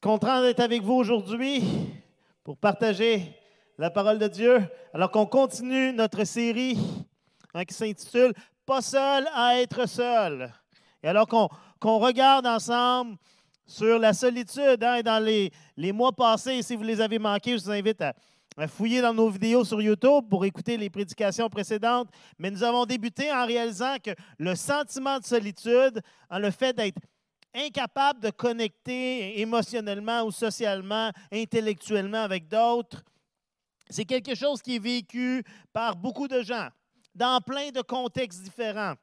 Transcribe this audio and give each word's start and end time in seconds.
Content 0.00 0.42
d'être 0.42 0.60
avec 0.60 0.82
vous 0.82 0.94
aujourd'hui 0.94 1.62
pour 2.44 2.56
partager 2.56 3.36
la 3.78 3.90
parole 3.90 4.18
de 4.18 4.28
Dieu, 4.28 4.62
alors 4.92 5.10
qu'on 5.10 5.26
continue 5.26 5.92
notre 5.92 6.22
série 6.24 6.78
hein, 7.52 7.64
qui 7.64 7.74
s'intitule 7.74 8.32
Pas 8.64 8.80
seul 8.80 9.26
à 9.34 9.60
être 9.60 9.88
seul. 9.88 10.52
Et 11.02 11.08
alors 11.08 11.26
qu'on 11.26 11.98
regarde 11.98 12.46
ensemble 12.46 13.16
sur 13.66 13.98
la 13.98 14.12
solitude, 14.12 14.84
hein, 14.84 15.00
dans 15.02 15.22
les, 15.22 15.50
les, 15.76 15.90
mois 15.90 16.12
passés, 16.12 16.62
si 16.62 16.76
vous 16.76 16.84
les 16.84 17.00
avez 17.00 17.18
manqués, 17.18 17.58
je 17.58 17.64
vous 17.64 17.70
invite 17.70 18.00
à, 18.02 18.14
à 18.56 18.68
fouiller 18.68 19.00
dans 19.00 19.14
nos 19.14 19.28
vidéos 19.28 19.64
sur 19.64 19.82
YouTube 19.82 20.28
pour 20.30 20.44
écouter 20.44 20.76
les 20.76 20.90
prédications 20.90 21.48
précédentes. 21.48 22.08
Mais 22.38 22.50
nous 22.50 22.62
avons 22.62 22.86
débuté 22.86 23.32
en 23.32 23.46
réalisant 23.46 23.96
que 24.02 24.10
le 24.38 24.54
sentiment 24.54 25.18
de 25.18 25.24
solitude, 25.24 26.00
en 26.30 26.38
le 26.38 26.50
fait 26.50 26.72
d'être 26.72 27.00
incapable 27.54 28.20
de 28.20 28.30
connecter 28.30 29.40
émotionnellement 29.40 30.22
ou 30.24 30.30
socialement, 30.30 31.10
intellectuellement 31.32 32.22
avec 32.22 32.48
d'autres, 32.48 33.02
c'est 33.90 34.04
quelque 34.04 34.34
chose 34.34 34.62
qui 34.62 34.76
est 34.76 34.80
vécu 34.80 35.44
par 35.72 35.96
beaucoup 35.96 36.26
de 36.26 36.42
gens, 36.42 36.68
dans 37.14 37.40
plein 37.40 37.70
de 37.70 37.82
contextes 37.82 38.42
différents. 38.42 38.94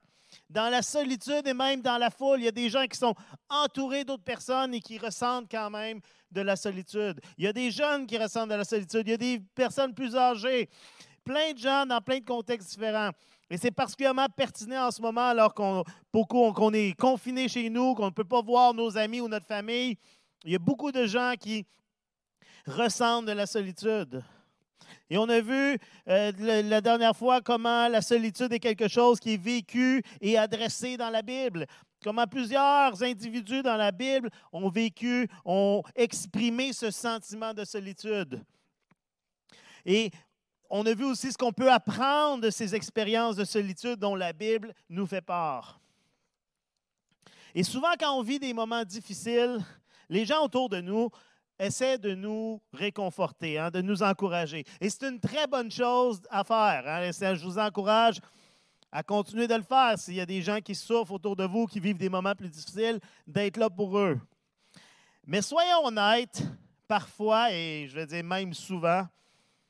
Dans 0.52 0.70
la 0.70 0.82
solitude 0.82 1.48
et 1.48 1.54
même 1.54 1.82
dans 1.82 1.98
la 1.98 2.10
foule, 2.10 2.42
il 2.42 2.44
y 2.44 2.48
a 2.50 2.52
des 2.52 2.70
gens 2.70 2.86
qui 2.86 2.98
sont 2.98 3.16
entourés 3.50 4.04
d'autres 4.04 4.24
personnes 4.24 4.74
et 4.74 4.82
qui 4.82 4.98
ressentent 4.98 5.50
quand 5.50 5.70
même 5.70 6.02
de 6.30 6.42
la 6.42 6.58
solitude. 6.58 7.22
Il 7.38 7.46
y 7.46 7.48
a 7.48 7.54
des 7.54 7.72
jeunes 7.72 8.06
qui 8.06 8.18
ressentent 8.18 8.50
de 8.50 8.56
la 8.56 8.66
solitude. 8.66 9.04
Il 9.06 9.12
y 9.12 9.14
a 9.14 9.18
des 9.18 9.40
personnes 9.56 9.94
plus 9.94 10.14
âgées. 10.14 10.70
Plein 11.24 11.54
de 11.54 11.58
gens 11.58 11.86
dans 11.86 12.02
plein 12.02 12.20
de 12.20 12.26
contextes 12.26 12.72
différents. 12.72 13.12
Et 13.50 13.56
c'est 13.56 13.72
particulièrement 13.72 14.28
pertinent 14.28 14.88
en 14.88 14.92
ce 14.92 15.02
moment 15.02 15.30
alors 15.30 15.54
qu'on 15.54 15.86
qu'on 16.12 16.74
est 16.74 17.00
confiné 17.00 17.48
chez 17.48 17.70
nous, 17.70 17.94
qu'on 17.94 18.08
ne 18.08 18.12
peut 18.12 18.26
pas 18.26 18.42
voir 18.42 18.74
nos 18.74 18.98
amis 18.98 19.22
ou 19.22 19.30
notre 19.30 19.46
famille. 19.46 19.98
Il 20.44 20.52
y 20.52 20.56
a 20.56 20.60
beaucoup 20.60 20.92
de 20.92 21.06
gens 21.06 21.34
qui 21.40 21.66
ressentent 22.68 23.26
de 23.26 23.32
la 23.32 23.46
solitude. 23.46 24.22
Et 25.10 25.18
on 25.18 25.28
a 25.30 25.42
vu 25.42 25.78
euh, 26.08 26.32
la 26.40 26.82
dernière 26.82 27.16
fois 27.16 27.42
comment 27.42 27.88
la 27.88 28.02
solitude 28.02 28.54
est 28.54 28.60
quelque 28.60 28.88
chose 28.88 29.20
qui 29.20 29.34
est 29.34 29.42
vécu 29.42 30.02
et 30.22 30.38
adressé 30.38 30.98
dans 30.98 31.10
la 31.10 31.22
Bible. 31.22 31.66
Comment 32.04 32.26
plusieurs 32.26 33.04
individus 33.04 33.62
dans 33.62 33.78
la 33.78 33.92
Bible 33.92 34.30
ont 34.52 34.70
vécu, 34.70 35.28
ont 35.46 35.84
exprimé 35.96 36.74
ce 36.74 36.90
sentiment 36.90 37.54
de 37.54 37.64
solitude. 37.64 38.44
Et 39.86 40.12
on 40.70 40.86
a 40.86 40.94
vu 40.94 41.04
aussi 41.04 41.32
ce 41.32 41.38
qu'on 41.38 41.52
peut 41.52 41.72
apprendre 41.72 42.44
de 42.44 42.50
ces 42.50 42.74
expériences 42.74 43.36
de 43.36 43.46
solitude 43.46 43.98
dont 43.98 44.16
la 44.16 44.34
Bible 44.34 44.74
nous 44.90 45.06
fait 45.06 45.22
part. 45.22 45.80
Et 47.54 47.64
souvent, 47.64 47.92
quand 48.00 48.18
on 48.18 48.22
vit 48.22 48.40
des 48.40 48.54
moments 48.54 48.86
difficiles, 48.86 49.60
les 50.10 50.26
gens 50.26 50.44
autour 50.44 50.70
de 50.70 50.80
nous 50.80 51.10
essaient 51.62 51.98
de 51.98 52.16
nous 52.16 52.60
réconforter, 52.74 53.58
hein, 53.60 53.70
de 53.70 53.82
nous 53.82 54.02
encourager. 54.04 54.66
Et 54.80 54.90
c'est 54.90 55.08
une 55.08 55.20
très 55.20 55.48
bonne 55.48 55.72
chose 55.72 56.22
à 56.30 56.44
faire. 56.44 56.84
Hein. 56.86 57.12
Je 57.12 57.46
vous 57.46 57.58
encourage 57.58 58.20
à 58.92 59.04
continuer 59.04 59.48
de 59.48 59.56
le 59.56 59.64
faire. 59.64 59.98
S'il 59.98 60.16
y 60.16 60.22
a 60.22 60.26
des 60.26 60.42
gens 60.42 60.60
qui 60.60 60.76
souffrent 60.76 61.14
autour 61.14 61.36
de 61.36 61.46
vous, 61.46 61.68
qui 61.68 61.80
vivent 61.80 61.98
des 61.98 62.10
moments 62.10 62.36
plus 62.36 62.50
difficiles, 62.50 63.00
d'être 63.28 63.58
là 63.58 63.70
pour 63.70 63.98
eux. 63.98 64.20
Mais 65.26 65.42
soyons 65.42 65.86
honnêtes, 65.86 66.44
parfois, 66.88 67.54
et 67.54 67.88
je 67.88 67.96
vais 67.96 68.08
dire 68.08 68.24
même 68.24 68.54
souvent, 68.54 69.08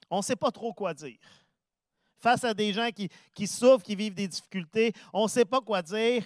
on 0.10 0.18
ne 0.18 0.24
sait 0.24 0.36
pas 0.36 0.52
trop 0.52 0.74
quoi 0.74 0.94
dire. 0.94 1.18
Face 2.18 2.44
à 2.44 2.54
des 2.54 2.72
gens 2.72 2.90
qui, 2.90 3.10
qui 3.34 3.48
souffrent, 3.48 3.84
qui 3.84 3.96
vivent 3.96 4.14
des 4.14 4.28
difficultés, 4.28 4.94
on 5.12 5.24
ne 5.24 5.30
sait 5.30 5.46
pas 5.46 5.60
quoi 5.60 5.82
dire. 5.82 6.26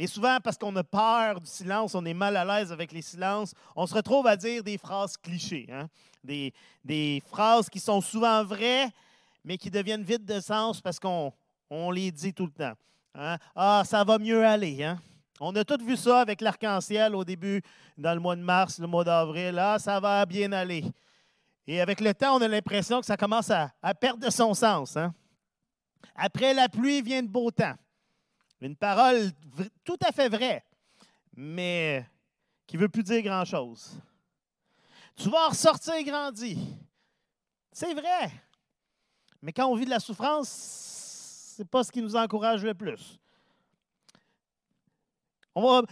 Et 0.00 0.06
souvent, 0.06 0.38
parce 0.40 0.56
qu'on 0.56 0.74
a 0.76 0.84
peur 0.84 1.40
du 1.40 1.50
silence, 1.50 1.96
on 1.96 2.04
est 2.04 2.14
mal 2.14 2.36
à 2.36 2.44
l'aise 2.44 2.70
avec 2.70 2.92
les 2.92 3.02
silences, 3.02 3.52
on 3.74 3.84
se 3.84 3.94
retrouve 3.94 4.28
à 4.28 4.36
dire 4.36 4.62
des 4.62 4.78
phrases 4.78 5.16
clichés, 5.16 5.66
hein. 5.72 5.88
des, 6.22 7.22
phrases 7.26 7.68
qui 7.68 7.80
sont 7.80 8.00
souvent 8.00 8.44
vraies, 8.44 8.88
mais 9.44 9.58
qui 9.58 9.70
deviennent 9.70 10.04
vides 10.04 10.24
de 10.24 10.38
sens 10.38 10.80
parce 10.80 11.00
qu'on 11.00 11.32
on 11.68 11.90
les 11.90 12.12
dit 12.12 12.32
tout 12.32 12.46
le 12.46 12.52
temps. 12.52 12.74
Hein? 13.16 13.38
Ah, 13.56 13.82
ça 13.84 14.04
va 14.04 14.18
mieux 14.18 14.46
aller. 14.46 14.84
Hein? 14.84 15.00
On 15.40 15.54
a 15.56 15.64
tous 15.64 15.82
vu 15.84 15.96
ça 15.96 16.20
avec 16.20 16.40
l'arc-en-ciel 16.42 17.16
au 17.16 17.24
début, 17.24 17.60
dans 17.96 18.14
le 18.14 18.20
mois 18.20 18.36
de 18.36 18.42
mars, 18.42 18.78
le 18.78 18.86
mois 18.86 19.02
d'avril. 19.02 19.58
Ah, 19.58 19.80
ça 19.80 19.98
va 19.98 20.24
bien 20.26 20.52
aller. 20.52 20.84
Et 21.66 21.80
avec 21.80 22.00
le 22.00 22.14
temps, 22.14 22.36
on 22.36 22.40
a 22.40 22.48
l'impression 22.48 23.00
que 23.00 23.06
ça 23.06 23.16
commence 23.16 23.50
à, 23.50 23.72
perdre 24.00 24.24
de 24.24 24.30
son 24.30 24.54
sens. 24.54 24.96
Après 26.14 26.54
la 26.54 26.68
pluie 26.68 27.02
vient 27.02 27.20
le 27.20 27.28
beau 27.28 27.50
temps. 27.50 27.74
Une 28.60 28.76
parole 28.76 29.30
tout 29.84 29.98
à 30.04 30.12
fait 30.12 30.28
vraie, 30.28 30.64
mais 31.36 32.04
qui 32.66 32.76
ne 32.76 32.82
veut 32.82 32.88
plus 32.88 33.04
dire 33.04 33.22
grand-chose. 33.22 34.00
Tu 35.16 35.28
vas 35.30 35.48
ressortir 35.48 36.02
grandi. 36.02 36.58
C'est 37.72 37.94
vrai. 37.94 38.30
Mais 39.40 39.52
quand 39.52 39.66
on 39.66 39.76
vit 39.76 39.84
de 39.84 39.90
la 39.90 40.00
souffrance, 40.00 40.48
ce 41.56 41.62
n'est 41.62 41.66
pas 41.68 41.84
ce 41.84 41.92
qui 41.92 42.02
nous 42.02 42.16
encourage 42.16 42.64
le 42.64 42.74
plus. 42.74 43.18
On 45.54 45.62
va 45.62 45.82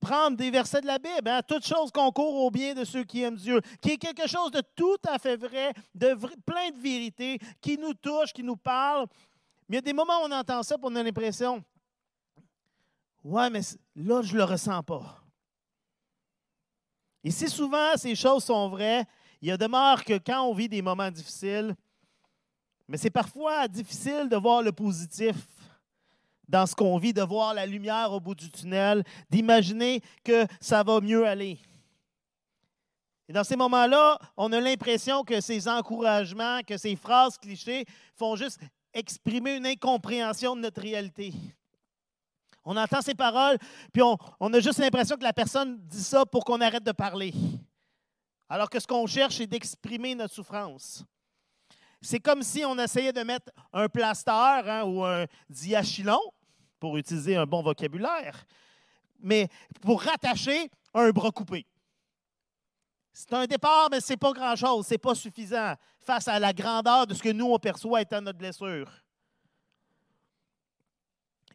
prendre 0.00 0.36
des 0.36 0.50
versets 0.50 0.80
de 0.80 0.86
la 0.86 0.98
Bible, 0.98 1.28
hein, 1.28 1.40
toute 1.42 1.66
chose 1.66 1.90
concourt 1.90 2.44
au 2.44 2.50
bien 2.50 2.74
de 2.74 2.84
ceux 2.84 3.04
qui 3.04 3.22
aiment 3.22 3.36
Dieu, 3.36 3.60
qui 3.80 3.92
est 3.92 3.96
quelque 3.96 4.26
chose 4.28 4.50
de 4.50 4.62
tout 4.74 4.98
à 5.06 5.18
fait 5.18 5.36
vrai, 5.36 5.72
de 5.94 6.14
plein 6.44 6.70
de 6.70 6.78
vérités, 6.78 7.38
qui 7.60 7.76
nous 7.76 7.94
touche, 7.94 8.32
qui 8.32 8.42
nous 8.42 8.56
parle. 8.56 9.06
Mais 9.68 9.76
il 9.76 9.78
y 9.78 9.78
a 9.78 9.82
des 9.82 9.92
moments 9.92 10.22
où 10.22 10.26
on 10.26 10.32
entend 10.32 10.62
ça 10.62 10.76
et 10.76 10.78
on 10.80 10.94
a 10.94 11.02
l'impression, 11.02 11.64
ouais, 13.26 13.50
mais 13.50 13.60
là, 13.96 14.22
je 14.22 14.32
ne 14.32 14.38
le 14.38 14.44
ressens 14.44 14.82
pas. 14.82 15.22
Et 17.24 17.30
si 17.30 17.48
souvent 17.48 17.96
ces 17.96 18.14
choses 18.14 18.44
sont 18.44 18.68
vraies, 18.68 19.04
il 19.42 19.48
y 19.48 19.52
a 19.52 19.56
demeure 19.56 20.04
que 20.04 20.18
quand 20.18 20.42
on 20.42 20.54
vit 20.54 20.68
des 20.68 20.80
moments 20.80 21.10
difficiles, 21.10 21.74
mais 22.88 22.96
c'est 22.96 23.10
parfois 23.10 23.66
difficile 23.66 24.28
de 24.28 24.36
voir 24.36 24.62
le 24.62 24.70
positif 24.70 25.34
dans 26.48 26.66
ce 26.66 26.76
qu'on 26.76 26.96
vit, 26.98 27.12
de 27.12 27.22
voir 27.22 27.52
la 27.52 27.66
lumière 27.66 28.12
au 28.12 28.20
bout 28.20 28.36
du 28.36 28.48
tunnel, 28.48 29.02
d'imaginer 29.28 30.00
que 30.22 30.46
ça 30.60 30.84
va 30.84 31.00
mieux 31.00 31.26
aller. 31.26 31.58
Et 33.28 33.32
dans 33.32 33.42
ces 33.42 33.56
moments-là, 33.56 34.20
on 34.36 34.52
a 34.52 34.60
l'impression 34.60 35.24
que 35.24 35.40
ces 35.40 35.66
encouragements, 35.66 36.60
que 36.62 36.76
ces 36.76 36.94
phrases 36.94 37.36
clichés 37.38 37.84
font 38.14 38.36
juste 38.36 38.60
exprimer 38.94 39.56
une 39.56 39.66
incompréhension 39.66 40.54
de 40.54 40.60
notre 40.60 40.80
réalité. 40.80 41.34
On 42.68 42.76
entend 42.76 43.00
ces 43.00 43.14
paroles, 43.14 43.58
puis 43.92 44.02
on, 44.02 44.52
a 44.52 44.60
juste 44.60 44.80
l'impression 44.80 45.16
que 45.16 45.22
la 45.22 45.32
personne 45.32 45.78
dit 45.86 46.02
ça 46.02 46.26
pour 46.26 46.44
qu'on 46.44 46.60
arrête 46.60 46.82
de 46.82 46.90
parler. 46.90 47.32
Alors 48.48 48.68
que 48.68 48.80
ce 48.80 48.88
qu'on 48.88 49.06
cherche, 49.06 49.36
c'est 49.36 49.46
d'exprimer 49.46 50.16
notre 50.16 50.34
souffrance. 50.34 51.04
C'est 52.02 52.18
comme 52.18 52.42
si 52.42 52.64
on 52.64 52.76
essayait 52.76 53.12
de 53.12 53.22
mettre 53.22 53.52
un 53.72 53.88
plaster 53.88 54.32
hein, 54.32 54.82
ou 54.84 55.04
un 55.04 55.26
diachylon, 55.48 56.18
pour 56.80 56.96
utiliser 56.96 57.36
un 57.36 57.46
bon 57.46 57.62
vocabulaire, 57.62 58.44
mais 59.20 59.48
pour 59.80 60.02
rattacher 60.02 60.68
un 60.92 61.10
bras 61.10 61.30
coupé. 61.30 61.64
C'est 63.12 63.32
un 63.32 63.46
départ, 63.46 63.88
mais 63.92 64.00
ce 64.00 64.12
n'est 64.12 64.16
pas 64.16 64.32
grand-chose, 64.32 64.88
ce 64.88 64.94
n'est 64.94 64.98
pas 64.98 65.14
suffisant 65.14 65.74
face 66.00 66.26
à 66.26 66.40
la 66.40 66.52
grandeur 66.52 67.06
de 67.06 67.14
ce 67.14 67.22
que 67.22 67.32
nous, 67.32 67.46
on 67.46 67.58
perçoit 67.60 68.02
étant 68.02 68.20
notre 68.20 68.38
blessure. 68.38 68.90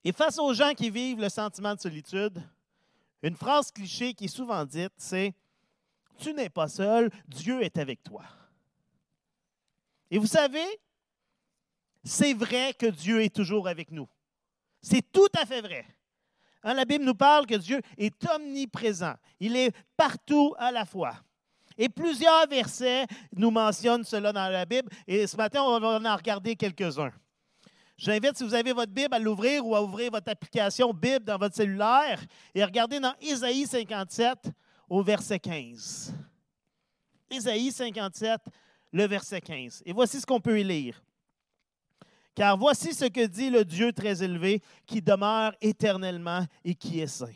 Et 0.04 0.12
face 0.12 0.40
aux 0.40 0.54
gens 0.54 0.74
qui 0.74 0.90
vivent 0.90 1.22
le 1.22 1.30
sentiment 1.30 1.76
de 1.76 1.80
solitude, 1.80 2.42
une 3.22 3.36
phrase 3.36 3.72
cliché 3.72 4.14
qui 4.14 4.26
est 4.26 4.36
souvent 4.36 4.66
dite, 4.66 4.94
c'est 4.98 5.34
Tu 6.18 6.34
n'es 6.34 6.50
pas 6.50 6.68
seul, 6.68 7.12
Dieu 7.28 7.62
est 7.62 7.78
avec 7.78 8.04
toi. 8.04 8.24
Et 10.10 10.18
vous 10.18 10.28
savez, 10.28 10.66
c'est 12.04 12.34
vrai 12.34 12.74
que 12.74 12.88
Dieu 12.88 13.22
est 13.22 13.34
toujours 13.34 13.68
avec 13.68 13.92
nous. 13.92 14.08
C'est 14.82 15.12
tout 15.12 15.30
à 15.40 15.46
fait 15.46 15.62
vrai. 15.62 15.86
Hein, 16.64 16.74
la 16.74 16.86
Bible 16.86 17.06
nous 17.06 17.16
parle 17.16 17.46
que 17.46 17.56
Dieu 17.56 17.82
est 17.98 18.26
omniprésent. 18.28 19.16
Il 19.40 19.56
est 19.56 19.76
partout 19.96 20.54
à 20.58 20.72
la 20.72 20.86
fois. 20.86 21.16
Et 21.78 21.90
plusieurs 21.90 22.47
versets 22.47 23.06
nous 23.36 23.52
mentionnent 23.52 24.04
cela 24.04 24.34
dans 24.34 24.50
la 24.50 24.66
Bible. 24.66 24.90
Et 25.08 25.26
ce 25.26 25.38
matin, 25.38 25.64
on 25.64 25.80
va 25.80 26.00
en 26.00 26.16
regarder 26.16 26.56
quelques-uns. 26.56 27.12
J'invite, 28.02 28.36
si 28.36 28.44
vous 28.44 28.56
avez 28.56 28.74
votre 28.74 28.92
Bible, 28.92 29.14
à 29.14 29.20
l'ouvrir 29.20 29.64
ou 29.64 29.76
à 29.76 29.84
ouvrir 29.84 30.09
votre 30.09 30.28
application 30.32 30.92
Bible 30.92 31.24
dans 31.24 31.38
votre 31.38 31.56
cellulaire 31.56 32.20
et 32.56 32.66
regardez 32.66 33.00
dans 33.00 33.14
Isaïe 33.22 33.68
57 33.68 34.50
au 34.90 35.03
verset 35.03 35.38
15. 35.38 36.12
Isaïe 37.30 37.72
57, 37.72 38.42
le 38.92 39.06
verset 39.06 39.40
15. 39.40 39.84
Et 39.86 39.94
voici 39.94 40.20
ce 40.20 40.26
qu'on 40.26 40.40
peut 40.40 40.59
y 40.59 40.64
lire. 40.64 41.00
Car 42.34 42.58
voici 42.58 42.96
ce 42.96 43.06
que 43.06 43.28
dit 43.28 43.52
le 43.52 43.64
Dieu 43.64 43.94
très 43.94 44.24
élevé 44.24 44.64
qui 44.88 45.00
demeure 45.00 45.54
éternellement 45.62 46.44
et 46.66 46.74
qui 46.74 47.02
est 47.02 47.06
saint. 47.08 47.36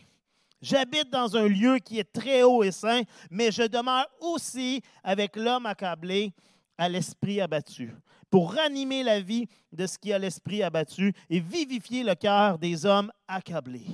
J'habite 0.63 1.11
dans 1.11 1.37
un 1.37 1.47
lieu 1.47 1.77
qui 1.77 1.99
est 1.99 2.11
très 2.11 2.41
haut 2.41 2.63
et 2.63 2.71
saint, 2.71 3.03
mais 3.29 3.51
je 3.51 3.61
demeure 3.61 4.07
aussi 4.19 4.81
avec 5.03 5.35
l'homme 5.35 5.67
accablé 5.67 6.33
à 6.75 6.89
l'esprit 6.89 7.39
abattu, 7.39 7.93
pour 8.29 8.53
ranimer 8.53 9.03
la 9.03 9.21
vie 9.21 9.47
de 9.71 9.85
ce 9.87 9.97
qui 9.97 10.11
a 10.11 10.19
l'esprit 10.19 10.63
abattu 10.63 11.13
et 11.29 11.39
vivifier 11.39 12.03
le 12.03 12.15
cœur 12.15 12.57
des 12.57 12.85
hommes 12.85 13.11
accablés. 13.27 13.87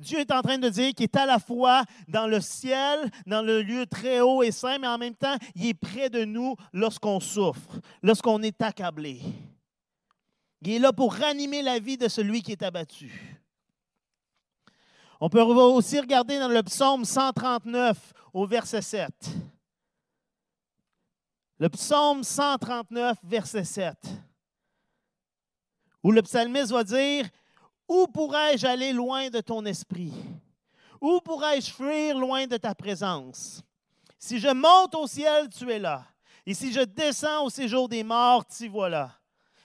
Dieu 0.00 0.18
est 0.18 0.32
en 0.32 0.40
train 0.40 0.56
de 0.56 0.68
dire 0.68 0.94
qu'il 0.94 1.04
est 1.04 1.16
à 1.16 1.26
la 1.26 1.38
fois 1.38 1.84
dans 2.08 2.26
le 2.26 2.40
ciel, 2.40 3.10
dans 3.26 3.42
le 3.42 3.60
lieu 3.60 3.84
très 3.86 4.20
haut 4.20 4.42
et 4.42 4.50
saint, 4.50 4.78
mais 4.78 4.86
en 4.86 4.96
même 4.96 5.14
temps, 5.14 5.36
il 5.54 5.66
est 5.66 5.74
près 5.74 6.08
de 6.08 6.24
nous 6.24 6.56
lorsqu'on 6.72 7.20
souffre, 7.20 7.80
lorsqu'on 8.02 8.42
est 8.42 8.62
accablé. 8.62 9.20
Il 10.62 10.72
est 10.72 10.78
là 10.78 10.92
pour 10.92 11.14
ranimer 11.14 11.62
la 11.62 11.78
vie 11.78 11.98
de 11.98 12.08
celui 12.08 12.42
qui 12.42 12.52
est 12.52 12.62
abattu. 12.62 13.40
On 15.20 15.28
peut 15.28 15.42
aussi 15.42 16.00
regarder 16.00 16.38
dans 16.38 16.48
le 16.48 16.62
psaume 16.62 17.04
139 17.04 18.14
au 18.32 18.46
verset 18.46 18.80
7. 18.80 19.10
Le 21.60 21.68
psaume 21.68 22.24
139, 22.24 23.18
verset 23.22 23.64
7, 23.64 23.94
où 26.02 26.10
le 26.10 26.22
psalmiste 26.22 26.70
va 26.70 26.82
dire, 26.82 27.28
Où 27.86 28.06
pourrais-je 28.06 28.66
aller 28.66 28.94
loin 28.94 29.28
de 29.28 29.40
ton 29.40 29.66
esprit? 29.66 30.14
Où 31.02 31.20
pourrais-je 31.20 31.70
fuir 31.70 32.16
loin 32.16 32.46
de 32.46 32.56
ta 32.56 32.74
présence? 32.74 33.62
Si 34.18 34.38
je 34.38 34.48
monte 34.48 34.94
au 34.94 35.06
ciel, 35.06 35.50
tu 35.50 35.70
es 35.70 35.78
là. 35.78 36.06
Et 36.46 36.54
si 36.54 36.72
je 36.72 36.80
descends 36.80 37.44
au 37.44 37.50
séjour 37.50 37.90
des 37.90 38.04
morts, 38.04 38.46
tu 38.46 38.66
voilà. 38.68 39.12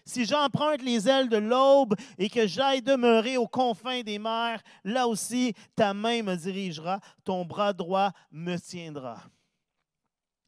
Si 0.03 0.25
j'emprunte 0.25 0.81
les 0.81 1.07
ailes 1.07 1.29
de 1.29 1.37
l'aube 1.37 1.95
et 2.17 2.29
que 2.29 2.45
j'aille 2.45 2.81
demeurer 2.81 3.37
aux 3.37 3.47
confins 3.47 4.01
des 4.01 4.19
mers, 4.19 4.61
là 4.83 5.07
aussi 5.07 5.53
ta 5.77 5.93
main 5.93 6.23
me 6.23 6.35
dirigera, 6.35 6.99
ton 7.23 7.45
bras 7.45 7.71
droit 7.71 8.11
me 8.31 8.57
tiendra. 8.57 9.23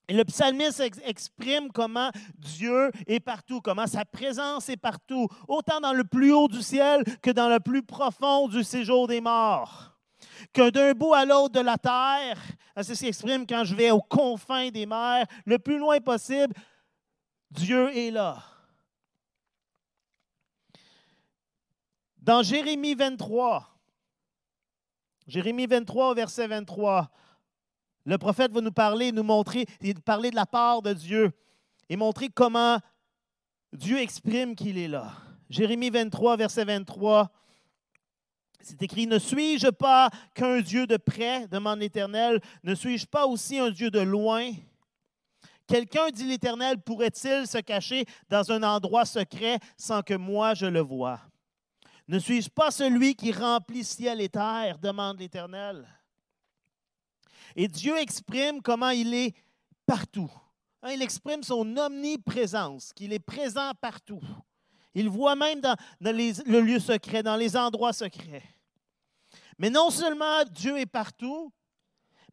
Et 0.09 0.13
le 0.13 0.23
psalmiste 0.23 0.81
exprime 1.03 1.69
comment 1.71 2.11
Dieu 2.35 2.91
est 3.07 3.19
partout, 3.19 3.59
comment 3.59 3.87
sa 3.87 4.05
présence 4.05 4.69
est 4.69 4.77
partout, 4.77 5.27
autant 5.47 5.81
dans 5.81 5.91
le 5.91 6.05
plus 6.05 6.31
haut 6.31 6.47
du 6.47 6.61
ciel 6.61 7.03
que 7.21 7.31
dans 7.31 7.49
le 7.49 7.59
plus 7.59 7.83
profond 7.83 8.47
du 8.47 8.63
séjour 8.63 9.07
des 9.07 9.19
morts. 9.19 9.97
Que 10.53 10.69
d'un 10.69 10.93
bout 10.93 11.13
à 11.13 11.25
l'autre 11.25 11.55
de 11.55 11.59
la 11.59 11.77
terre, 11.77 12.39
hein, 12.75 12.83
c'est 12.83 12.95
ce 12.95 13.05
exprime 13.05 13.45
quand 13.45 13.65
je 13.65 13.75
vais 13.75 13.91
aux 13.91 14.01
confins 14.01 14.69
des 14.69 14.85
mers, 14.85 15.25
le 15.45 15.59
plus 15.59 15.77
loin 15.77 15.99
possible, 15.99 16.53
Dieu 17.51 17.95
est 17.95 18.11
là. 18.11 18.41
Dans 22.17 22.43
Jérémie 22.43 22.95
23, 22.95 23.77
Jérémie 25.27 25.65
23, 25.65 26.13
verset 26.13 26.47
23, 26.47 27.09
le 28.07 28.17
prophète 28.17 28.53
va 28.53 28.61
nous 28.61 28.71
parler, 28.71 29.11
nous 29.11 29.21
montrer, 29.21 29.65
parler 30.05 30.31
de 30.31 30.35
la 30.37 30.45
part 30.45 30.81
de 30.81 30.93
Dieu 30.93 31.29
et 31.89 31.97
montrer 31.97 32.29
comment 32.29 32.79
Dieu 33.73 33.99
exprime 33.99 34.55
qu'il 34.55 34.77
est 34.77 34.87
là. 34.87 35.11
Jérémie 35.49 35.89
23, 35.89 36.37
verset 36.37 36.63
23. 36.63 37.29
C'est 38.61 38.81
écrit, 38.81 39.07
Ne 39.07 39.19
suis-je 39.19 39.67
pas 39.67 40.09
qu'un 40.33 40.61
Dieu 40.61 40.87
de 40.87 40.95
près, 40.95 41.49
demande 41.49 41.79
l'Éternel, 41.79 42.39
ne 42.63 42.75
suis-je 42.75 43.05
pas 43.05 43.25
aussi 43.27 43.59
un 43.59 43.71
Dieu 43.71 43.91
de 43.91 43.99
loin? 43.99 44.53
Quelqu'un, 45.67 46.09
dit 46.09 46.23
l'Éternel, 46.23 46.81
pourrait-il 46.81 47.45
se 47.45 47.57
cacher 47.57 48.05
dans 48.29 48.49
un 48.53 48.63
endroit 48.63 49.03
secret 49.03 49.59
sans 49.75 50.01
que 50.01 50.13
moi 50.13 50.53
je 50.53 50.65
le 50.65 50.79
voie? 50.79 51.19
Ne 52.07 52.19
suis-je 52.19 52.49
pas 52.49 52.71
celui 52.71 53.15
qui 53.15 53.33
remplit 53.33 53.83
ciel 53.83 54.21
et 54.21 54.29
terre, 54.29 54.77
demande 54.79 55.19
l'Éternel. 55.19 55.85
Et 57.55 57.67
Dieu 57.67 57.97
exprime 57.97 58.61
comment 58.61 58.89
il 58.89 59.13
est 59.13 59.33
partout. 59.85 60.31
Hein, 60.83 60.91
il 60.93 61.01
exprime 61.01 61.43
son 61.43 61.75
omniprésence, 61.77 62.93
qu'il 62.93 63.13
est 63.13 63.19
présent 63.19 63.71
partout. 63.81 64.21
Il 64.93 65.09
voit 65.09 65.35
même 65.35 65.61
dans, 65.61 65.75
le 66.01 66.59
lieu 66.59 66.79
secret, 66.79 67.23
dans 67.23 67.35
les 67.35 67.55
endroits 67.55 67.93
secrets. 67.93 68.43
Mais 69.57 69.69
non 69.69 69.89
seulement 69.89 70.43
Dieu 70.51 70.77
est 70.77 70.85
partout, 70.85 71.51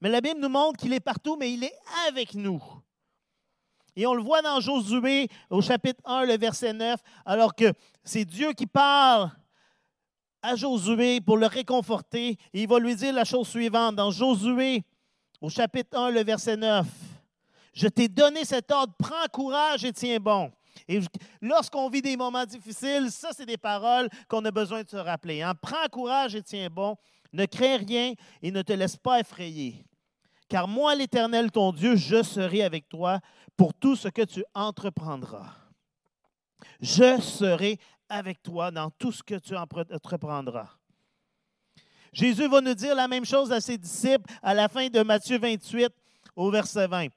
mais 0.01 0.09
la 0.09 0.21
Bible 0.21 0.41
nous 0.41 0.49
montre 0.49 0.79
qu'il 0.79 0.93
est 0.93 1.01
partout, 1.01 1.37
mais 1.37 1.53
il 1.53 1.65
est 1.65 1.75
avec 2.07 2.35
nous. 2.35 2.63
Et 3.97 4.07
on 4.07 4.15
le 4.15 4.23
voit 4.23 4.43
dans 4.43 4.61
Josué 4.61 5.29
au 5.51 5.63
chapitre 5.63 6.01
1, 6.05 6.25
le 6.25 6.37
verset 6.37 6.73
9, 6.73 7.01
alors 7.25 7.55
que 7.55 7.73
c'est 8.03 8.25
Dieu 8.25 8.53
qui 8.53 8.67
parle 8.67 9.31
à 10.43 10.57
Josué 10.57 11.21
pour 11.21 11.39
le 11.39 11.47
réconforter. 11.47 12.37
Et 12.53 12.63
il 12.63 12.69
va 12.69 12.79
lui 12.79 12.95
dire 12.97 13.15
la 13.15 13.25
chose 13.25 13.49
suivante 13.49 13.97
dans 13.97 14.11
Josué 14.11 14.85
au 15.45 15.51
chapitre 15.51 15.99
1, 15.99 16.11
le 16.11 16.25
verset 16.25 16.57
9. 16.57 16.87
Je 17.75 17.87
t'ai 17.89 18.09
donné 18.09 18.47
cet 18.47 18.71
ordre, 18.71 18.95
prends 18.99 19.27
courage 19.31 19.85
et 19.85 19.93
tiens 19.93 20.19
bon. 20.19 20.51
Et 20.89 21.01
lorsqu'on 21.43 21.91
vit 21.91 22.01
des 22.01 22.17
moments 22.17 22.47
difficiles, 22.47 23.11
ça, 23.11 23.29
c'est 23.33 23.45
des 23.45 23.59
paroles 23.59 24.09
qu'on 24.27 24.43
a 24.47 24.51
besoin 24.51 24.83
de 24.83 24.89
se 24.89 24.97
rappeler. 24.97 25.43
Hein. 25.43 25.53
Prends 25.61 25.87
courage 25.93 26.35
et 26.35 26.43
tiens 26.43 26.69
bon. 26.71 26.97
Ne 27.31 27.45
crains 27.45 27.77
rien 27.77 28.15
et 28.41 28.51
ne 28.51 28.63
te 28.63 28.73
laisse 28.73 28.97
pas 28.97 29.21
effrayer. 29.21 29.85
Car 30.49 30.67
moi, 30.67 30.95
l'Éternel, 30.95 31.51
ton 31.51 31.73
Dieu, 31.73 31.95
je 31.95 32.23
serai 32.23 32.63
avec 32.63 32.89
toi 32.89 33.21
pour 33.55 33.75
tout 33.75 33.97
ce 33.97 34.09
que 34.09 34.23
tu 34.23 34.43
entreprendras. 34.55 35.53
Je 36.81 37.21
serai 37.21 37.79
avec 38.09 38.43
toi 38.43 38.71
dans 38.71 38.89
tout 38.89 39.13
ce 39.13 39.23
que 39.23 39.35
tu 39.35 39.55
entreprendras. 39.55 40.71
Jésus 42.15 42.49
va 42.49 42.61
nous 42.61 42.75
dire 42.75 42.95
la 42.95 43.09
même 43.09 43.25
chose 43.25 43.51
à 43.51 43.61
ses 43.61 43.77
disciples 43.77 44.33
à 44.41 44.55
la 44.55 44.69
fin 44.69 44.87
de 44.87 45.03
Matthieu 45.03 45.37
28 45.37 45.91
au 46.37 46.49
verset 46.49 46.87
20. 46.87 47.09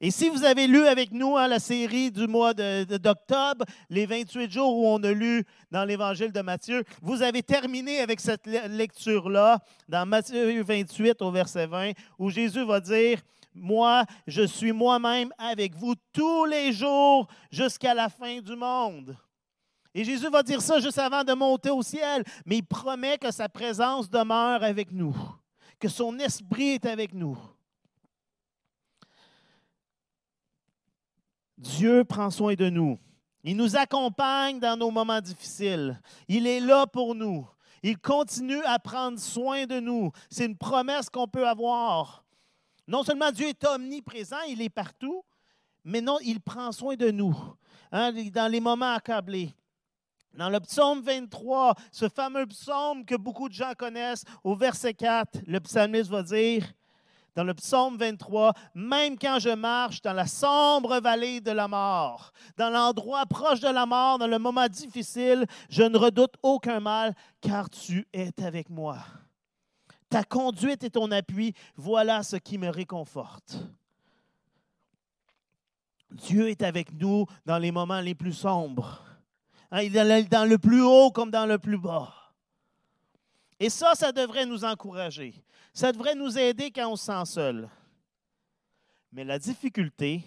Et 0.00 0.10
si 0.10 0.30
vous 0.30 0.42
avez 0.42 0.66
lu 0.66 0.86
avec 0.86 1.12
nous 1.12 1.36
hein, 1.36 1.48
la 1.48 1.58
série 1.58 2.10
du 2.10 2.26
mois 2.26 2.54
d'octobre, 2.54 3.66
les 3.90 4.06
28 4.06 4.50
jours 4.50 4.74
où 4.74 4.86
on 4.86 5.02
a 5.02 5.12
lu 5.12 5.44
dans 5.70 5.84
l'évangile 5.84 6.32
de 6.32 6.40
Matthieu, 6.40 6.82
vous 7.02 7.20
avez 7.20 7.42
terminé 7.42 8.00
avec 8.00 8.20
cette 8.20 8.46
lecture-là 8.46 9.58
dans 9.86 10.06
Matthieu 10.06 10.62
28 10.62 11.20
au 11.20 11.30
verset 11.30 11.66
20, 11.66 11.92
où 12.18 12.30
Jésus 12.30 12.64
va 12.64 12.80
dire, 12.80 13.20
moi, 13.54 14.04
je 14.26 14.44
suis 14.44 14.72
moi-même 14.72 15.30
avec 15.36 15.74
vous 15.74 15.94
tous 16.12 16.46
les 16.46 16.72
jours 16.72 17.28
jusqu'à 17.50 17.92
la 17.92 18.08
fin 18.08 18.40
du 18.40 18.56
monde. 18.56 19.14
Et 19.98 20.04
Jésus 20.04 20.28
va 20.28 20.44
dire 20.44 20.62
ça 20.62 20.78
juste 20.78 21.00
avant 21.00 21.24
de 21.24 21.32
monter 21.32 21.70
au 21.70 21.82
ciel, 21.82 22.22
mais 22.46 22.58
il 22.58 22.62
promet 22.62 23.18
que 23.18 23.32
sa 23.32 23.48
présence 23.48 24.08
demeure 24.08 24.62
avec 24.62 24.92
nous, 24.92 25.12
que 25.80 25.88
son 25.88 26.16
esprit 26.20 26.74
est 26.74 26.86
avec 26.86 27.12
nous. 27.12 27.36
Dieu 31.56 32.04
prend 32.04 32.30
soin 32.30 32.54
de 32.54 32.70
nous. 32.70 32.96
Il 33.42 33.56
nous 33.56 33.74
accompagne 33.74 34.60
dans 34.60 34.76
nos 34.76 34.92
moments 34.92 35.20
difficiles. 35.20 36.00
Il 36.28 36.46
est 36.46 36.60
là 36.60 36.86
pour 36.86 37.16
nous. 37.16 37.44
Il 37.82 37.98
continue 37.98 38.62
à 38.66 38.78
prendre 38.78 39.18
soin 39.18 39.66
de 39.66 39.80
nous. 39.80 40.12
C'est 40.30 40.46
une 40.46 40.56
promesse 40.56 41.10
qu'on 41.10 41.26
peut 41.26 41.48
avoir. 41.48 42.24
Non 42.86 43.02
seulement 43.02 43.32
Dieu 43.32 43.48
est 43.48 43.64
omniprésent, 43.64 44.42
il 44.48 44.62
est 44.62 44.70
partout, 44.70 45.24
mais 45.82 46.00
non, 46.00 46.18
il 46.22 46.40
prend 46.40 46.70
soin 46.70 46.94
de 46.94 47.10
nous 47.10 47.36
hein, 47.90 48.12
dans 48.32 48.48
les 48.48 48.60
moments 48.60 48.94
accablés. 48.94 49.57
Dans 50.34 50.50
le 50.50 50.60
psaume 50.60 51.00
23, 51.00 51.74
ce 51.90 52.08
fameux 52.08 52.46
psaume 52.46 53.04
que 53.04 53.16
beaucoup 53.16 53.48
de 53.48 53.54
gens 53.54 53.72
connaissent, 53.76 54.24
au 54.44 54.54
verset 54.54 54.94
4, 54.94 55.40
le 55.46 55.58
psalmiste 55.60 56.10
va 56.10 56.22
dire, 56.22 56.64
dans 57.34 57.44
le 57.44 57.54
psaume 57.54 57.96
23, 57.96 58.52
même 58.74 59.16
quand 59.16 59.38
je 59.38 59.50
marche 59.50 60.02
dans 60.02 60.12
la 60.12 60.26
sombre 60.26 60.98
vallée 61.00 61.40
de 61.40 61.52
la 61.52 61.68
mort, 61.68 62.32
dans 62.56 62.68
l'endroit 62.68 63.26
proche 63.26 63.60
de 63.60 63.68
la 63.68 63.86
mort, 63.86 64.18
dans 64.18 64.26
le 64.26 64.38
moment 64.38 64.66
difficile, 64.66 65.46
je 65.70 65.84
ne 65.84 65.96
redoute 65.96 66.34
aucun 66.42 66.80
mal, 66.80 67.14
car 67.40 67.70
tu 67.70 68.06
es 68.12 68.32
avec 68.42 68.68
moi. 68.70 68.98
Ta 70.08 70.24
conduite 70.24 70.82
et 70.84 70.90
ton 70.90 71.10
appui, 71.12 71.54
voilà 71.76 72.22
ce 72.22 72.36
qui 72.36 72.58
me 72.58 72.70
réconforte. 72.70 73.58
Dieu 76.10 76.48
est 76.48 76.62
avec 76.62 76.92
nous 76.92 77.26
dans 77.44 77.58
les 77.58 77.70
moments 77.70 78.00
les 78.00 78.14
plus 78.14 78.32
sombres. 78.32 79.07
Hein, 79.70 79.82
il 79.82 79.96
est 79.96 80.24
dans 80.24 80.48
le 80.48 80.58
plus 80.58 80.82
haut 80.82 81.10
comme 81.10 81.30
dans 81.30 81.46
le 81.46 81.58
plus 81.58 81.78
bas. 81.78 82.14
Et 83.60 83.70
ça, 83.70 83.94
ça 83.94 84.12
devrait 84.12 84.46
nous 84.46 84.64
encourager. 84.64 85.34
Ça 85.74 85.92
devrait 85.92 86.14
nous 86.14 86.38
aider 86.38 86.70
quand 86.70 86.90
on 86.90 86.96
se 86.96 87.06
sent 87.06 87.24
seul. 87.26 87.68
Mais 89.12 89.24
la 89.24 89.38
difficulté, 89.38 90.22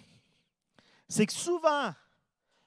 c'est 1.08 1.26
que 1.26 1.32
souvent, 1.32 1.92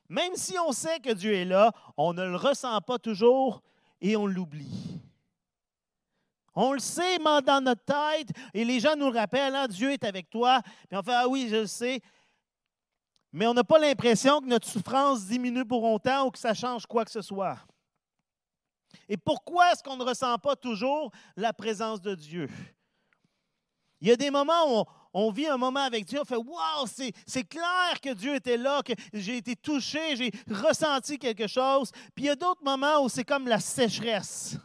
même 0.10 0.36
si 0.36 0.58
on 0.60 0.72
sait 0.72 1.00
que 1.00 1.12
Dieu 1.12 1.34
est 1.34 1.46
là, 1.46 1.72
on 1.98 2.14
ne 2.14 2.26
le 2.26 2.36
ressent 2.36 2.80
pas 2.82 3.00
toujours 3.00 3.62
et 4.02 4.16
on 4.16 4.28
l'oublie. 4.28 5.02
On 6.54 6.72
le 6.72 6.80
sait 6.80 7.18
dans 7.18 7.62
notre 7.62 7.84
tête 7.84 8.30
et 8.54 8.64
les 8.64 8.80
gens 8.80 8.96
nous 8.96 9.12
le 9.12 9.18
rappellent, 9.18 9.56
hein, 9.56 9.68
Dieu 9.68 9.92
est 9.92 10.04
avec 10.06 10.30
toi. 10.30 10.62
Puis 10.88 10.98
on 10.98 11.04
fait, 11.04 11.14
ah 11.14 11.28
oui, 11.28 11.48
je 11.50 11.58
le 11.58 11.68
sais 11.68 12.02
mais 13.36 13.48
on 13.48 13.54
n'a 13.54 13.66
pas 13.66 13.78
l'impression 13.78 14.40
que 14.40 14.46
notre 14.46 14.66
souffrance 14.66 15.26
diminue 15.26 15.66
pour 15.66 15.82
longtemps 15.82 16.26
ou 16.26 16.32
que 16.32 16.40
ça 16.40 16.54
change 16.54 16.86
quoi 16.86 17.04
que 17.04 17.12
ce 17.12 17.22
soit. 17.22 17.58
Et 19.10 19.18
pourquoi 19.18 19.74
est-ce 19.74 19.84
qu'on 19.84 19.98
ne 19.98 20.06
ressent 20.06 20.38
pas 20.38 20.56
toujours 20.56 21.12
la 21.36 21.52
présence 21.52 22.00
de 22.00 22.16
Dieu? 22.16 22.50
Il 24.00 24.08
y 24.08 24.12
a 24.12 24.16
des 24.16 24.32
moments 24.32 24.80
où 24.80 24.86
on, 25.14 25.32
vit 25.32 25.48
un 25.48 25.58
moment 25.58 25.82
avec 25.82 26.06
Dieu, 26.06 26.22
on 26.22 26.24
fait 26.24 26.38
Waouh, 26.38 26.88
c'est 26.88 27.44
clair 27.44 28.00
que 28.02 28.14
Dieu 28.14 28.36
était 28.36 28.56
là, 28.56 28.82
que 28.82 28.94
j'ai 29.12 29.36
été 29.36 29.58
touché, 29.58 30.16
j'ai 30.16 30.32
ressenti 30.50 31.20
quelque 31.20 31.48
chose. 31.48 31.92
Puis 32.16 32.24
il 32.24 32.28
y 32.28 32.30
a 32.30 32.38
d'autres 32.38 32.64
moments 32.64 33.04
où 33.04 33.10
c'est 33.10 33.26
comme 33.26 33.50
la 33.50 33.60
sécheresse. 33.60 34.56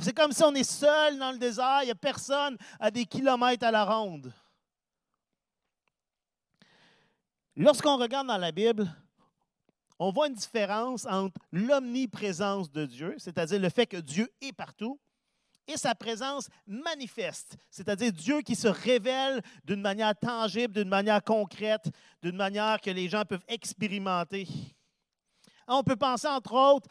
C'est 0.00 0.14
comme 0.14 0.32
si 0.32 0.42
on 0.42 0.54
est 0.54 0.70
seul 0.70 1.18
dans 1.18 1.32
le 1.32 1.38
désert, 1.38 1.78
il 1.80 1.86
n'y 1.86 1.92
a 1.92 1.94
personne 1.94 2.58
à 2.78 2.90
des 2.90 3.06
kilomètres 3.06 3.64
à 3.64 3.70
la 3.70 3.86
ronde. 3.86 4.34
Lorsqu'on 7.56 7.98
regarde 7.98 8.28
dans 8.28 8.38
la 8.38 8.50
Bible, 8.50 8.90
on 9.98 10.10
voit 10.10 10.28
une 10.28 10.34
différence 10.34 11.06
entre 11.06 11.38
l'omniprésence 11.52 12.70
de 12.70 12.86
Dieu, 12.86 13.14
c'est-à-dire 13.18 13.60
le 13.60 13.68
fait 13.68 13.86
que 13.86 13.98
Dieu 13.98 14.32
est 14.40 14.52
partout, 14.52 14.98
et 15.68 15.76
sa 15.76 15.94
présence 15.94 16.48
manifeste, 16.66 17.56
c'est-à-dire 17.70 18.10
Dieu 18.10 18.40
qui 18.40 18.56
se 18.56 18.68
révèle 18.68 19.42
d'une 19.64 19.80
manière 19.80 20.18
tangible, 20.18 20.74
d'une 20.74 20.88
manière 20.88 21.22
concrète, 21.22 21.90
d'une 22.22 22.36
manière 22.36 22.80
que 22.80 22.90
les 22.90 23.08
gens 23.08 23.24
peuvent 23.24 23.44
expérimenter. 23.46 24.48
On 25.68 25.84
peut 25.84 25.96
penser 25.96 26.26
entre 26.26 26.54
autres 26.54 26.88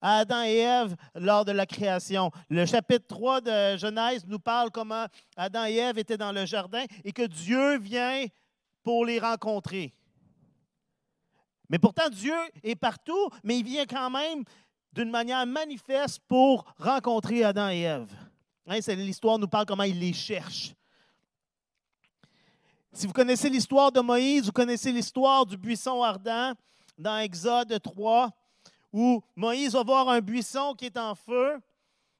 à 0.00 0.18
Adam 0.18 0.42
et 0.44 0.58
Ève 0.58 0.94
lors 1.16 1.44
de 1.44 1.50
la 1.50 1.66
création. 1.66 2.30
Le 2.48 2.66
chapitre 2.66 3.06
3 3.08 3.40
de 3.40 3.76
Genèse 3.78 4.24
nous 4.26 4.38
parle 4.38 4.70
comment 4.70 5.06
Adam 5.36 5.64
et 5.64 5.76
Ève 5.76 5.98
étaient 5.98 6.16
dans 6.16 6.30
le 6.30 6.46
jardin 6.46 6.84
et 7.04 7.12
que 7.12 7.26
Dieu 7.26 7.78
vient 7.78 8.26
pour 8.88 9.04
les 9.04 9.18
rencontrer. 9.18 9.92
Mais 11.68 11.78
pourtant, 11.78 12.08
Dieu 12.08 12.32
est 12.62 12.74
partout, 12.74 13.28
mais 13.44 13.58
il 13.58 13.62
vient 13.62 13.84
quand 13.84 14.08
même 14.08 14.44
d'une 14.94 15.10
manière 15.10 15.44
manifeste 15.44 16.20
pour 16.26 16.64
rencontrer 16.78 17.44
Adam 17.44 17.68
et 17.68 17.80
Ève. 17.80 18.10
Hein, 18.66 18.78
l'histoire 18.94 19.38
nous 19.38 19.46
parle 19.46 19.66
comment 19.66 19.82
il 19.82 20.00
les 20.00 20.14
cherche. 20.14 20.72
Si 22.94 23.06
vous 23.06 23.12
connaissez 23.12 23.50
l'histoire 23.50 23.92
de 23.92 24.00
Moïse, 24.00 24.46
vous 24.46 24.52
connaissez 24.52 24.90
l'histoire 24.90 25.44
du 25.44 25.58
buisson 25.58 26.02
ardent 26.02 26.54
dans 26.96 27.18
Exode 27.18 27.78
3, 27.82 28.30
où 28.90 29.22
Moïse 29.36 29.74
va 29.74 29.82
voir 29.82 30.08
un 30.08 30.22
buisson 30.22 30.72
qui 30.72 30.86
est 30.86 30.96
en 30.96 31.14
feu. 31.14 31.60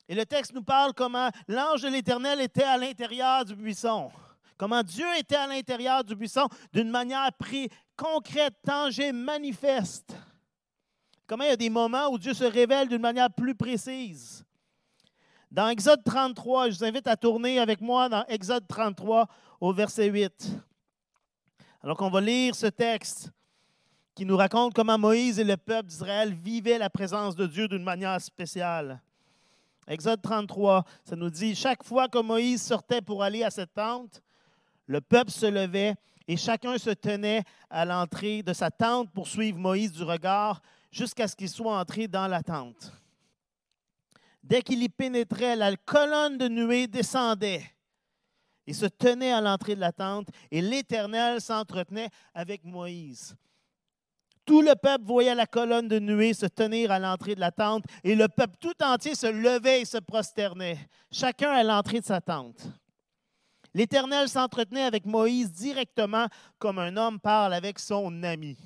Et 0.07 0.15
le 0.15 0.27
texte 0.27 0.53
nous 0.53 0.63
parle 0.63 0.93
comment 0.93 1.31
l'ange 1.47 1.81
de 1.81 1.89
l'Éternel 1.89 2.43
était 2.43 2.65
à 2.65 2.77
l'intérieur 2.77 3.47
du 3.47 3.57
buisson. 3.57 4.11
Comment 4.59 4.83
Dieu 4.83 5.07
était 5.17 5.37
à 5.37 5.47
l'intérieur 5.47 6.03
du 6.03 6.17
buisson 6.17 6.49
d'une 6.73 6.91
manière 6.91 7.31
concrète, 7.97 8.55
tangible, 8.67 9.17
manifeste. 9.17 10.15
Comment 11.29 11.45
il 11.45 11.50
y 11.50 11.53
a 11.53 11.57
des 11.57 11.71
moments 11.71 12.09
où 12.09 12.19
Dieu 12.19 12.35
se 12.35 12.45
révèle 12.45 12.88
d'une 12.88 13.00
manière 13.00 13.33
plus 13.33 13.55
précise. 13.55 14.45
Dans 15.50 15.69
Exode 15.69 16.03
33, 16.05 16.71
je 16.71 16.79
vous 16.79 16.85
invite 16.85 17.07
à 17.07 17.17
tourner 17.17 17.61
avec 17.61 17.81
moi 17.81 18.09
dans 18.09 18.25
Exode 18.27 18.67
33 18.67 19.29
au 19.61 19.73
verset 19.73 20.07
8. 20.07 20.50
Alors 21.83 21.97
qu'on 21.97 22.11
va 22.11 22.21
lire 22.21 22.55
ce 22.55 22.67
texte 22.67 23.31
qui 24.15 24.27
nous 24.27 24.37
raconte 24.37 24.75
comment 24.75 24.99
Moïse 24.99 25.38
et 25.38 25.45
le 25.45 25.57
peuple 25.57 25.88
d'Israël 25.88 26.35
vivaient 26.35 26.79
la 26.79 26.91
présence 26.91 27.37
de 27.37 27.47
Dieu 27.47 27.69
d'une 27.69 27.85
manière 27.85 28.21
spéciale. 28.21 29.00
Exode 29.87 30.21
33, 30.21 30.85
ça 31.05 31.15
nous 31.15 31.31
dit, 31.31 31.55
chaque 31.55 31.85
fois 31.85 32.09
que 32.09 32.19
Moïse 32.19 32.61
sortait 32.61 33.00
pour 33.00 33.23
aller 33.23 33.45
à 33.45 33.50
cette 33.50 33.73
tente, 33.73 34.21
le 34.88 35.00
peuple 35.00 35.30
se 35.30 35.47
levait 35.47 35.95
et 36.26 36.37
chacun 36.37 36.76
se 36.78 36.90
tenait 36.90 37.45
à 37.71 37.85
l'entrée 37.85 38.42
de 38.42 38.52
sa 38.52 38.71
tente 38.71 39.12
pour 39.12 39.28
suivre 39.28 39.59
Moïse 39.59 39.92
du 39.92 40.02
regard 40.02 40.61
jusqu'à 40.90 41.28
ce 41.28 41.37
qu'il 41.37 41.49
soit 41.49 41.78
entré 41.78 42.09
dans 42.09 42.26
la 42.26 42.42
tente. 42.42 42.92
Dès 44.42 44.62
qu'il 44.62 44.83
y 44.83 44.88
pénétrait, 44.88 45.57
la 45.57 45.76
colonne 45.76 46.38
de 46.38 46.49
nuée 46.49 46.87
descendait 46.87 47.64
et 48.66 48.73
se 48.73 48.87
tenait 48.87 49.33
à 49.33 49.40
l'entrée 49.40 49.75
de 49.75 49.80
la 49.80 49.92
tente, 49.92 50.28
et 50.50 50.61
l'Éternel 50.61 51.40
s'entretenait 51.40 52.11
avec 52.35 52.64
Moïse. 52.64 53.35
Tout 54.45 54.61
le 54.61 54.75
peuple 54.75 55.04
voyait 55.04 55.35
la 55.35 55.47
colonne 55.47 55.88
de 55.88 55.99
nuée 55.99 56.35
se 56.35 56.45
tenir 56.45 56.90
à 56.90 56.99
l'entrée 56.99 57.35
de 57.35 57.40
la 57.40 57.50
tente, 57.50 57.85
et 58.04 58.14
le 58.14 58.28
peuple 58.28 58.57
tout 58.61 58.75
entier 58.83 59.14
se 59.14 59.26
levait 59.26 59.83
et 59.83 59.85
se 59.87 59.97
prosternait, 59.97 60.78
chacun 61.11 61.50
à 61.50 61.62
l'entrée 61.62 62.00
de 62.00 62.04
sa 62.04 62.21
tente. 62.21 62.66
L'Éternel 63.79 64.29
s'entretenait 64.29 64.83
avec 64.83 65.07
Moïse 65.07 65.53
directement 65.53 66.27
comme 66.59 66.81
un 66.81 66.97
homme 66.97 67.21
parle 67.21 67.55
avec 67.55 67.79
son 67.79 68.25
ami. 68.25 68.59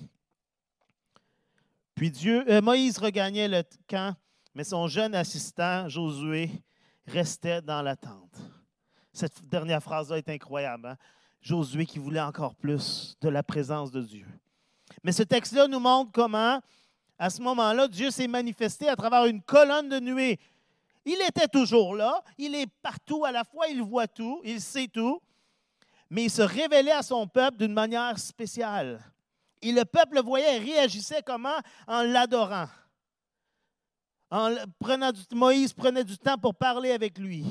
Puis 1.94 2.10
Dieu, 2.10 2.50
euh, 2.50 2.62
Moïse 2.62 2.96
regagnait 2.96 3.46
le 3.46 3.62
camp, 3.86 4.16
mais 4.54 4.64
son 4.64 4.88
jeune 4.88 5.14
assistant, 5.14 5.86
Josué, 5.86 6.50
restait 7.06 7.60
dans 7.60 7.82
la 7.82 7.94
tente. 7.94 8.40
Cette 9.12 9.46
dernière 9.50 9.82
phrase-là 9.82 10.16
est 10.16 10.30
incroyable. 10.30 10.86
Hein? 10.86 10.96
Josué 11.42 11.84
qui 11.84 11.98
voulait 11.98 12.18
encore 12.18 12.54
plus 12.54 13.14
de 13.20 13.28
la 13.28 13.42
présence 13.42 13.90
de 13.90 14.00
Dieu. 14.00 14.26
Mais 15.04 15.12
ce 15.12 15.24
texte-là 15.24 15.68
nous 15.68 15.78
montre 15.78 16.10
comment, 16.10 16.58
à 17.18 17.28
ce 17.28 17.42
moment-là, 17.42 17.86
Dieu 17.86 18.10
s'est 18.10 18.28
manifesté 18.28 18.88
à 18.88 18.96
travers 18.96 19.26
une 19.26 19.42
colonne 19.42 19.90
de 19.90 20.00
nuée. 20.00 20.40
Il 21.04 21.20
était 21.22 21.48
toujours 21.48 21.94
là, 21.94 22.22
il 22.38 22.54
est 22.54 22.68
partout 22.80 23.24
à 23.24 23.32
la 23.32 23.44
fois, 23.44 23.68
il 23.68 23.82
voit 23.82 24.06
tout, 24.06 24.40
il 24.44 24.60
sait 24.60 24.88
tout, 24.88 25.20
mais 26.08 26.24
il 26.24 26.30
se 26.30 26.42
révélait 26.42 26.92
à 26.92 27.02
son 27.02 27.26
peuple 27.26 27.58
d'une 27.58 27.72
manière 27.72 28.18
spéciale. 28.18 29.02
Et 29.60 29.72
le 29.72 29.84
peuple 29.84 30.16
le 30.16 30.22
voyait 30.22 30.56
et 30.56 30.58
réagissait 30.58 31.22
comment? 31.22 31.58
En 31.86 32.02
l'adorant. 32.02 32.68
Moïse 35.32 35.72
prenait 35.72 36.04
du 36.04 36.18
temps 36.18 36.38
pour 36.38 36.54
parler 36.54 36.92
avec 36.92 37.18
lui. 37.18 37.44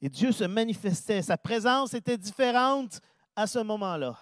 Et 0.00 0.08
Dieu 0.08 0.32
se 0.32 0.44
manifestait. 0.44 1.22
Sa 1.22 1.38
présence 1.38 1.94
était 1.94 2.18
différente 2.18 3.00
à 3.34 3.46
ce 3.46 3.60
moment-là. 3.60 4.18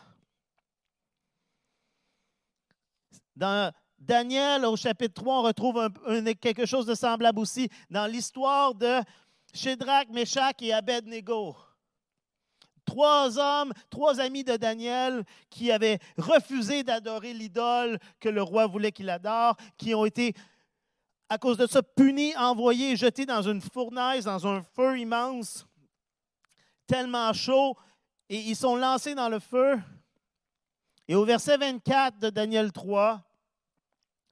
Dans 3.34 3.72
Daniel, 4.02 4.64
au 4.64 4.74
chapitre 4.74 5.14
3, 5.14 5.38
on 5.38 5.42
retrouve 5.42 5.88
quelque 6.40 6.66
chose 6.66 6.86
de 6.86 6.94
semblable 6.94 7.38
aussi 7.38 7.68
dans 7.88 8.06
l'histoire 8.06 8.74
de 8.74 9.00
Shadrach, 9.54 10.08
Meshach 10.10 10.56
et 10.60 10.72
Abednego. 10.72 11.54
Trois 12.84 13.38
hommes, 13.38 13.72
trois 13.90 14.18
amis 14.18 14.42
de 14.42 14.56
Daniel 14.56 15.22
qui 15.48 15.70
avaient 15.70 16.00
refusé 16.18 16.82
d'adorer 16.82 17.32
l'idole 17.32 18.00
que 18.18 18.28
le 18.28 18.42
roi 18.42 18.66
voulait 18.66 18.90
qu'il 18.90 19.08
adore, 19.08 19.56
qui 19.76 19.94
ont 19.94 20.04
été, 20.04 20.34
à 21.28 21.38
cause 21.38 21.56
de 21.56 21.68
ça, 21.68 21.80
punis, 21.80 22.36
envoyés, 22.36 22.96
jetés 22.96 23.24
dans 23.24 23.42
une 23.42 23.60
fournaise, 23.60 24.24
dans 24.24 24.48
un 24.48 24.62
feu 24.62 24.98
immense, 24.98 25.64
tellement 26.88 27.32
chaud, 27.32 27.76
et 28.28 28.38
ils 28.40 28.56
sont 28.56 28.74
lancés 28.74 29.14
dans 29.14 29.28
le 29.28 29.38
feu. 29.38 29.80
Et 31.06 31.14
au 31.14 31.24
verset 31.24 31.56
24 31.56 32.18
de 32.18 32.30
Daniel 32.30 32.72
3, 32.72 33.22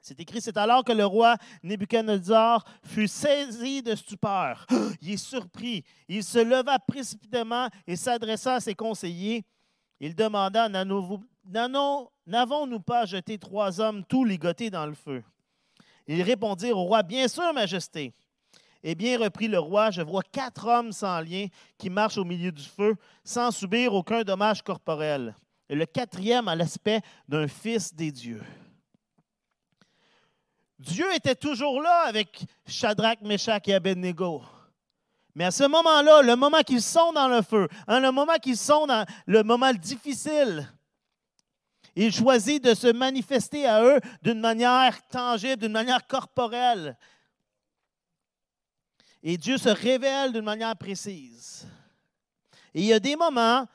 c'est 0.01 0.19
écrit, 0.19 0.41
c'est 0.41 0.57
alors 0.57 0.83
que 0.83 0.93
le 0.93 1.05
roi 1.05 1.37
Nebuchadnezzar 1.63 2.65
fut 2.85 3.07
saisi 3.07 3.83
de 3.83 3.95
stupeur. 3.95 4.67
Il 5.03 5.13
est 5.13 5.17
surpris. 5.19 5.85
Il 6.09 6.25
se 6.25 6.39
leva 6.39 6.79
précipitamment 6.79 7.69
et 7.87 7.97
s'adressa 7.97 8.55
à 8.55 8.61
ses 8.61 8.75
conseillers. 8.75 9.45
Il 10.01 10.15
demanda, 10.15 10.71
n'avons-nous 12.27 12.81
pas 12.81 13.05
jeté 13.05 13.39
trois 13.39 13.79
hommes 13.81 14.03
tous 14.09 14.25
ligotés 14.25 14.71
dans 14.71 14.87
le 14.87 14.95
feu? 14.95 15.23
Ils 16.07 16.23
répondirent 16.23 16.79
au 16.79 16.85
roi, 16.85 17.03
bien 17.03 17.29
sûr, 17.29 17.53
Majesté. 17.53 18.15
Eh 18.83 18.95
bien, 18.95 19.19
reprit 19.19 19.49
le 19.49 19.59
roi, 19.59 19.91
je 19.91 20.01
vois 20.01 20.23
quatre 20.23 20.67
hommes 20.67 20.93
sans 20.93 21.21
lien 21.21 21.47
qui 21.77 21.91
marchent 21.91 22.17
au 22.17 22.25
milieu 22.25 22.51
du 22.51 22.63
feu 22.63 22.97
sans 23.23 23.51
subir 23.51 23.93
aucun 23.93 24.23
dommage 24.23 24.63
corporel. 24.63 25.35
Et 25.69 25.75
le 25.75 25.85
quatrième 25.85 26.49
a 26.49 26.57
l'aspect 26.57 27.03
d'un 27.29 27.47
fils 27.47 27.95
des 27.95 28.11
dieux. 28.11 28.43
Dieu 30.81 31.15
était 31.15 31.35
toujours 31.35 31.83
là 31.83 32.05
avec 32.07 32.43
Shadrach, 32.67 33.21
Meshach 33.21 33.69
et 33.69 33.75
Abednego. 33.75 34.43
Mais 35.35 35.45
à 35.45 35.51
ce 35.51 35.65
moment-là, 35.65 36.23
le 36.23 36.35
moment 36.37 36.63
qu'ils 36.63 36.81
sont 36.81 37.13
dans 37.13 37.29
le 37.29 37.43
feu, 37.43 37.69
hein, 37.87 38.01
le 38.01 38.11
moment 38.11 38.39
qu'ils 38.43 38.57
sont 38.57 38.87
dans 38.87 39.05
le 39.27 39.43
moment 39.43 39.75
difficile, 39.75 40.67
il 41.95 42.11
choisit 42.11 42.65
de 42.65 42.73
se 42.73 42.91
manifester 42.91 43.67
à 43.67 43.85
eux 43.85 44.01
d'une 44.23 44.41
manière 44.41 45.07
tangible, 45.09 45.61
d'une 45.61 45.73
manière 45.73 46.07
corporelle. 46.07 46.97
Et 49.23 49.37
Dieu 49.37 49.59
se 49.59 49.69
révèle 49.69 50.33
d'une 50.33 50.45
manière 50.45 50.77
précise. 50.77 51.69
Et 52.73 52.81
il 52.81 52.87
y 52.87 52.95
a 52.95 53.01
des 53.01 53.17
moments 53.17 53.67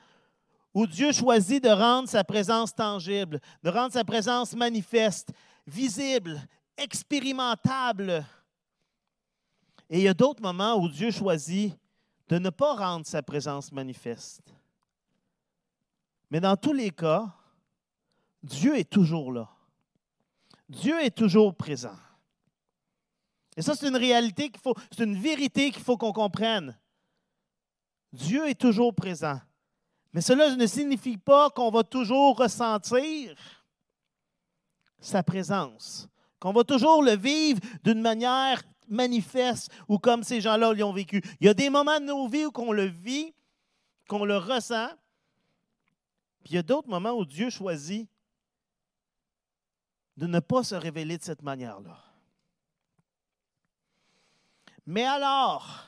où 0.74 0.88
Dieu 0.88 1.12
choisit 1.12 1.64
de 1.64 1.70
rendre 1.70 2.10
sa 2.10 2.24
présence 2.24 2.74
tangible, 2.74 3.40
de 3.62 3.70
rendre 3.70 3.94
sa 3.94 4.04
présence 4.04 4.56
manifeste, 4.56 5.30
visible, 5.68 6.42
expérimentable. 6.78 8.26
Et 9.90 10.00
il 10.00 10.04
y 10.04 10.08
a 10.08 10.14
d'autres 10.14 10.42
moments 10.42 10.76
où 10.76 10.90
Dieu 10.90 11.12
choisit 11.12 11.76
de 12.28 12.40
ne 12.40 12.50
pas 12.50 12.76
rendre 12.76 13.06
sa 13.06 13.22
présence 13.22 13.72
manifeste. 13.72 14.54
Mais 16.32 16.40
dans 16.40 16.58
tous 16.58 16.74
les 16.74 16.90
cas, 16.90 17.32
Dieu 18.42 18.78
est 18.78 18.90
toujours 18.90 19.32
là. 19.32 19.50
Dieu 20.68 21.00
est 21.02 21.16
toujours 21.16 21.56
présent. 21.56 21.96
Et 23.56 23.62
ça, 23.62 23.76
c'est 23.76 23.88
une 23.88 23.96
réalité 23.96 24.50
qu'il 24.50 24.62
faut, 24.62 24.76
c'est 24.92 25.04
une 25.04 25.18
vérité 25.18 25.72
qu'il 25.72 25.84
faut 25.84 25.98
qu'on 25.98 26.12
comprenne. 26.12 26.78
Dieu 28.12 28.48
est 28.48 28.60
toujours 28.60 28.94
présent. 28.94 29.40
Mais 30.12 30.22
cela 30.22 30.56
ne 30.56 30.66
signifie 30.66 31.18
pas 31.18 31.50
qu'on 31.50 31.70
va 31.70 31.84
toujours 31.84 32.38
ressentir 32.38 33.36
sa 35.00 35.22
présence 35.22 36.08
qu'on 36.40 36.54
va 36.54 36.64
toujours 36.64 37.04
le 37.04 37.16
vivre 37.16 37.60
d'une 37.84 38.02
manière 38.02 38.62
manifeste 38.88 39.72
ou 39.88 39.98
comme 39.98 40.24
ces 40.24 40.42
gens-là 40.42 40.74
l'ont 40.74 40.94
vécu. 40.94 41.22
Il 41.40 41.48
y 41.48 41.50
a 41.50 41.54
des 41.54 41.70
moments 41.70 42.00
de 42.00 42.06
nos 42.06 42.28
vies 42.28 42.46
où 42.46 42.52
on 42.56 42.72
le 42.72 42.86
vit, 42.86 43.34
qu'on 44.08 44.26
le 44.26 44.38
ressent, 44.38 44.90
puis 46.44 46.54
il 46.54 46.56
y 46.56 46.60
a 46.60 46.64
d'autres 46.64 46.90
moments 46.90 47.14
où 47.14 47.26
Dieu 47.26 47.50
choisit 47.50 48.08
de 50.18 50.28
ne 50.28 50.40
pas 50.40 50.64
se 50.64 50.76
révéler 50.76 51.18
de 51.18 51.24
cette 51.24 51.42
manière-là. 51.42 51.98
Mais 54.86 55.04
alors, 55.04 55.88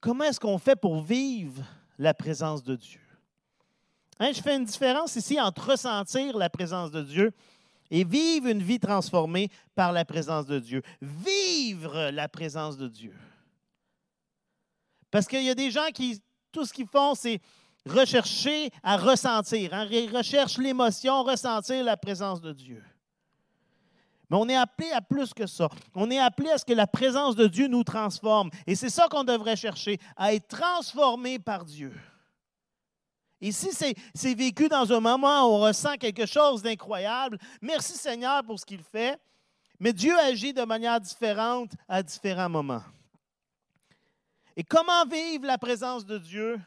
comment 0.00 0.24
est-ce 0.24 0.40
qu'on 0.40 0.58
fait 0.58 0.74
pour 0.74 1.02
vivre 1.02 1.62
la 1.98 2.14
présence 2.14 2.62
de 2.62 2.74
Dieu? 2.74 3.00
Hein, 4.18 4.32
je 4.32 4.40
fais 4.40 4.56
une 4.56 4.64
différence 4.64 5.16
ici 5.16 5.38
entre 5.40 5.70
ressentir 5.70 6.38
la 6.38 6.48
présence 6.48 6.90
de 6.90 7.02
Dieu 7.02 7.32
et 7.92 8.04
vivre 8.04 8.48
une 8.48 8.62
vie 8.62 8.80
transformée 8.80 9.50
par 9.74 9.92
la 9.92 10.06
présence 10.06 10.46
de 10.46 10.58
Dieu. 10.58 10.82
Vivre 11.02 12.10
la 12.10 12.26
présence 12.26 12.78
de 12.78 12.88
Dieu. 12.88 13.14
Parce 15.10 15.26
qu'il 15.28 15.42
y 15.42 15.50
a 15.50 15.54
des 15.54 15.70
gens 15.70 15.90
qui, 15.92 16.20
tout 16.50 16.64
ce 16.64 16.72
qu'ils 16.72 16.88
font, 16.88 17.14
c'est 17.14 17.38
rechercher 17.86 18.70
à 18.82 18.96
ressentir. 18.96 19.74
Hein? 19.74 19.86
Ils 19.90 20.10
l'émotion, 20.58 21.22
ressentir 21.22 21.84
la 21.84 21.98
présence 21.98 22.40
de 22.40 22.54
Dieu. 22.54 22.82
Mais 24.30 24.38
on 24.38 24.48
est 24.48 24.56
appelé 24.56 24.90
à 24.92 25.02
plus 25.02 25.34
que 25.34 25.46
ça. 25.46 25.68
On 25.94 26.10
est 26.10 26.18
appelé 26.18 26.48
à 26.48 26.56
ce 26.56 26.64
que 26.64 26.72
la 26.72 26.86
présence 26.86 27.36
de 27.36 27.46
Dieu 27.46 27.68
nous 27.68 27.84
transforme. 27.84 28.48
Et 28.66 28.74
c'est 28.74 28.88
ça 28.88 29.06
qu'on 29.08 29.24
devrait 29.24 29.56
chercher, 29.56 29.98
à 30.16 30.32
être 30.32 30.48
transformé 30.48 31.38
par 31.38 31.66
Dieu. 31.66 31.92
Et 33.44 33.50
si 33.50 33.70
c'est 33.72 34.34
vécu 34.34 34.68
dans 34.68 34.90
un 34.92 35.00
moment 35.00 35.42
où 35.42 35.54
on 35.54 35.60
ressent 35.62 35.96
quelque 35.96 36.26
chose 36.26 36.62
d'incroyable, 36.62 37.38
merci 37.60 37.94
Seigneur 37.94 38.44
pour 38.44 38.60
ce 38.60 38.64
qu'il 38.64 38.84
fait. 38.84 39.20
Mais 39.80 39.92
Dieu 39.92 40.16
agit 40.16 40.52
de 40.52 40.62
manière 40.62 41.00
différente 41.00 41.72
à 41.88 42.04
différents 42.04 42.48
moments. 42.48 42.84
Et 44.56 44.62
comment 44.62 45.04
vivre 45.06 45.44
la 45.44 45.58
présence 45.58 46.06
de 46.06 46.18
Dieu? 46.18 46.60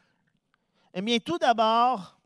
Eh 0.93 1.01
bien, 1.01 1.17
tout 1.19 1.37
d'abord, 1.37 2.19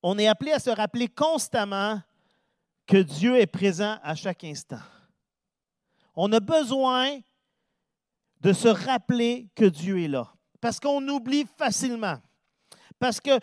on 0.00 0.16
est 0.16 0.28
appelé 0.28 0.52
à 0.52 0.60
se 0.60 0.70
rappeler 0.70 1.08
constamment 1.08 2.00
que 2.86 2.98
Dieu 2.98 3.36
est 3.36 3.48
présent 3.48 3.98
à 4.04 4.14
chaque 4.14 4.44
instant. 4.44 4.78
On 6.14 6.32
a 6.32 6.38
besoin 6.38 7.18
de 8.42 8.52
se 8.52 8.68
rappeler 8.68 9.48
que 9.56 9.64
Dieu 9.64 10.04
est 10.04 10.08
là, 10.08 10.32
parce 10.60 10.78
qu'on 10.78 11.06
oublie 11.08 11.46
facilement. 11.56 12.20
Parce 12.98 13.20
que 13.20 13.38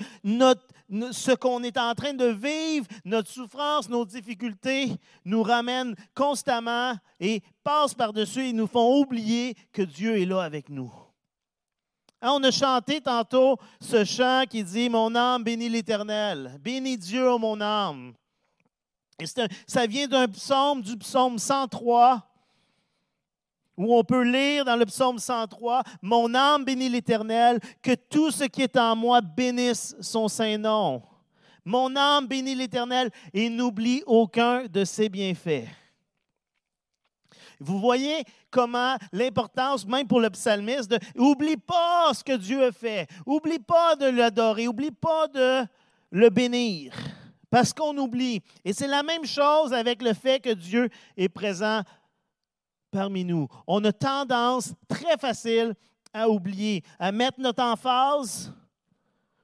ce 1.12 1.36
qu'on 1.36 1.64
est 1.64 1.78
en 1.78 1.94
train 1.94 2.14
de 2.14 2.26
vivre, 2.26 2.88
notre 3.06 3.30
souffrance, 3.30 3.90
nos 3.90 4.06
difficultés, 4.06 4.92
nous 5.26 5.44
ramènent 5.44 5.96
constamment 6.16 6.96
et 7.20 7.42
passent 7.64 7.94
par-dessus 7.94 8.48
et 8.48 8.54
nous 8.54 8.68
font 8.68 9.00
oublier 9.00 9.56
que 9.72 9.84
Dieu 9.84 10.20
est 10.20 10.26
là 10.26 10.42
avec 10.42 10.70
nous. 10.70 10.92
Hein, 12.22 12.32
on 12.34 12.44
a 12.44 12.52
chanté 12.52 13.02
tantôt 13.02 13.58
ce 13.82 14.04
chant 14.06 14.44
qui 14.50 14.64
dit 14.64 14.90
Mon 14.90 15.14
âme 15.14 15.44
bénit 15.44 15.70
l'Éternel. 15.70 16.58
Bénis 16.62 16.98
Dieu, 16.98 17.38
mon 17.38 17.60
âme. 17.60 18.14
Ça 19.68 19.86
vient 19.86 20.08
d'un 20.08 20.28
psaume, 20.28 20.82
du 20.82 20.98
psaume 20.98 21.38
103, 21.38 22.33
où 23.78 23.96
on 23.96 24.04
peut 24.04 24.24
lire 24.24 24.66
dans 24.66 24.76
le 24.76 24.86
psaume 24.86 25.20
103 25.20 25.84
Mon 26.02 26.34
âme 26.34 26.66
bénit 26.66 26.90
l'Éternel, 26.90 27.60
que 27.82 27.96
tout 27.96 28.32
ce 28.32 28.46
qui 28.46 28.62
est 28.62 28.78
en 28.78 28.96
moi 28.96 29.22
bénisse 29.22 29.96
son 30.00 30.28
saint 30.28 30.58
nom. 30.58 31.02
Mon 31.66 31.96
âme 31.96 32.28
bénit 32.28 32.56
l'Éternel 32.56 33.10
et 33.34 33.50
n'oublie 33.50 34.04
aucun 34.06 34.66
de 34.66 34.84
ses 34.84 35.10
bienfaits. 35.10 35.68
Vous 37.60 37.80
voyez 37.80 38.24
comment 38.52 38.98
l'importance, 39.14 39.88
même 39.88 40.08
pour 40.08 40.20
le 40.20 40.30
psalmiste, 40.30 40.92
de 40.92 41.00
oublie 41.16 41.58
pas 41.58 42.14
ce 42.14 42.24
que 42.24 42.36
Dieu 42.36 42.66
a 42.66 42.72
fait, 42.72 43.08
oublie 43.26 43.60
pas 43.60 43.96
de 43.96 44.08
l'adorer, 44.08 44.68
oublie 44.68 44.92
pas 44.92 45.28
de 45.30 45.66
le 46.12 46.30
bénir, 46.30 46.94
parce 47.50 47.74
qu'on 47.74 47.98
oublie. 47.98 48.42
Et 48.66 48.74
c'est 48.74 48.88
la 48.88 49.02
même 49.02 49.26
chose 49.26 49.74
avec 49.74 50.02
le 50.02 50.14
fait 50.14 50.42
que 50.42 50.54
Dieu 50.54 50.90
est 51.16 51.30
présent 51.30 51.82
parmi 52.94 53.26
nous. 53.26 53.48
On 53.68 53.84
a 53.84 53.92
tendance 53.92 54.74
très 54.88 55.18
facile 55.18 55.74
à 56.14 56.30
oublier, 56.30 56.84
à 57.00 57.12
mettre 57.12 57.40
notre 57.40 57.64
emphase 57.64 58.54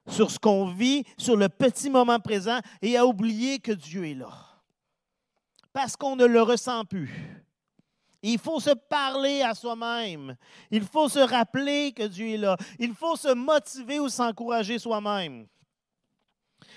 sur 0.07 0.31
ce 0.31 0.39
qu'on 0.39 0.67
vit, 0.67 1.03
sur 1.17 1.35
le 1.35 1.49
petit 1.49 1.89
moment 1.89 2.19
présent 2.19 2.59
et 2.81 2.95
à 2.95 3.05
oublier 3.05 3.59
que 3.59 3.71
Dieu 3.71 4.05
est 4.05 4.13
là. 4.13 4.31
Parce 5.73 5.95
qu'on 5.95 6.15
ne 6.15 6.25
le 6.25 6.41
ressent 6.41 6.85
plus. 6.85 7.43
Il 8.21 8.37
faut 8.37 8.59
se 8.59 8.71
parler 8.71 9.41
à 9.41 9.55
soi-même. 9.55 10.35
Il 10.71 10.83
faut 10.83 11.09
se 11.09 11.19
rappeler 11.19 11.91
que 11.93 12.03
Dieu 12.03 12.29
est 12.29 12.37
là. 12.37 12.57
Il 12.77 12.93
faut 12.93 13.15
se 13.15 13.33
motiver 13.33 13.99
ou 13.99 14.09
s'encourager 14.09 14.77
soi-même. 14.77 15.47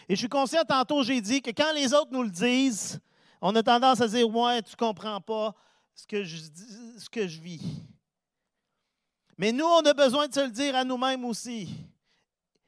Et 0.08 0.14
je 0.14 0.20
suis 0.20 0.28
conscient, 0.28 0.62
tantôt, 0.66 1.02
j'ai 1.02 1.20
dit 1.20 1.42
que 1.42 1.50
quand 1.50 1.72
les 1.74 1.92
autres 1.92 2.12
nous 2.12 2.22
le 2.22 2.30
disent, 2.30 3.00
on 3.40 3.54
a 3.56 3.62
tendance 3.62 4.00
à 4.00 4.08
dire 4.08 4.28
Ouais, 4.28 4.62
tu 4.62 4.72
ne 4.72 4.76
comprends 4.76 5.20
pas, 5.20 5.54
ce 5.94 6.07
que 6.07 6.24
je, 6.24 6.37
ce 6.98 7.09
que 7.11 7.26
je 7.26 7.40
vis. 7.40 7.62
Mais 9.38 9.52
nous, 9.52 9.64
on 9.64 9.85
a 9.85 9.94
besoin 9.94 10.28
de 10.28 10.35
se 10.35 10.40
le 10.40 10.50
dire 10.50 10.76
à 10.76 10.85
nous-mêmes 10.85 11.24
aussi. 11.24 11.68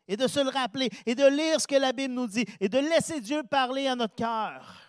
Et 0.07 0.17
de 0.17 0.27
se 0.27 0.41
le 0.41 0.51
rappeler. 0.51 0.91
Et 1.07 1.15
de 1.15 1.27
lire 1.27 1.61
ce 1.61 1.67
que 1.67 1.77
la 1.77 1.93
Bible 1.93 2.15
nous 2.15 2.27
dit. 2.27 2.45
Et 2.61 2.69
de 2.69 2.79
laisser 2.79 3.21
Dieu 3.21 3.43
parler 3.43 3.87
à 3.87 3.95
notre 3.95 4.15
cœur. 4.15 4.81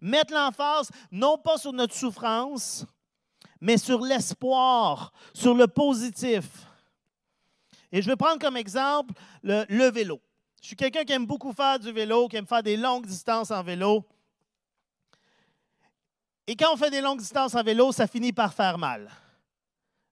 Mettre 0.00 0.34
l'emphase 0.34 0.90
non 1.10 1.38
pas 1.38 1.58
sur 1.58 1.72
notre 1.72 1.94
souffrance, 1.94 2.84
mais 3.60 3.78
sur 3.78 4.00
l'espoir, 4.00 5.12
sur 5.32 5.54
le 5.54 5.66
positif. 5.66 6.44
Et 7.90 8.02
je 8.02 8.08
vais 8.08 8.16
prendre 8.16 8.38
comme 8.38 8.56
exemple 8.56 9.14
le, 9.42 9.64
le 9.68 9.90
vélo. 9.90 10.20
Je 10.60 10.68
suis 10.68 10.76
quelqu'un 10.76 11.04
qui 11.04 11.12
aime 11.12 11.26
beaucoup 11.26 11.52
faire 11.52 11.78
du 11.78 11.92
vélo, 11.92 12.28
qui 12.28 12.36
aime 12.36 12.46
faire 12.46 12.62
des 12.62 12.76
longues 12.76 13.06
distances 13.06 13.50
en 13.50 13.62
vélo. 13.62 14.04
Et 16.46 16.54
quand 16.54 16.72
on 16.72 16.76
fait 16.76 16.90
des 16.90 17.00
longues 17.00 17.18
distances 17.18 17.54
en 17.54 17.62
vélo, 17.62 17.92
ça 17.92 18.06
finit 18.06 18.32
par 18.32 18.54
faire 18.54 18.78
mal. 18.78 19.10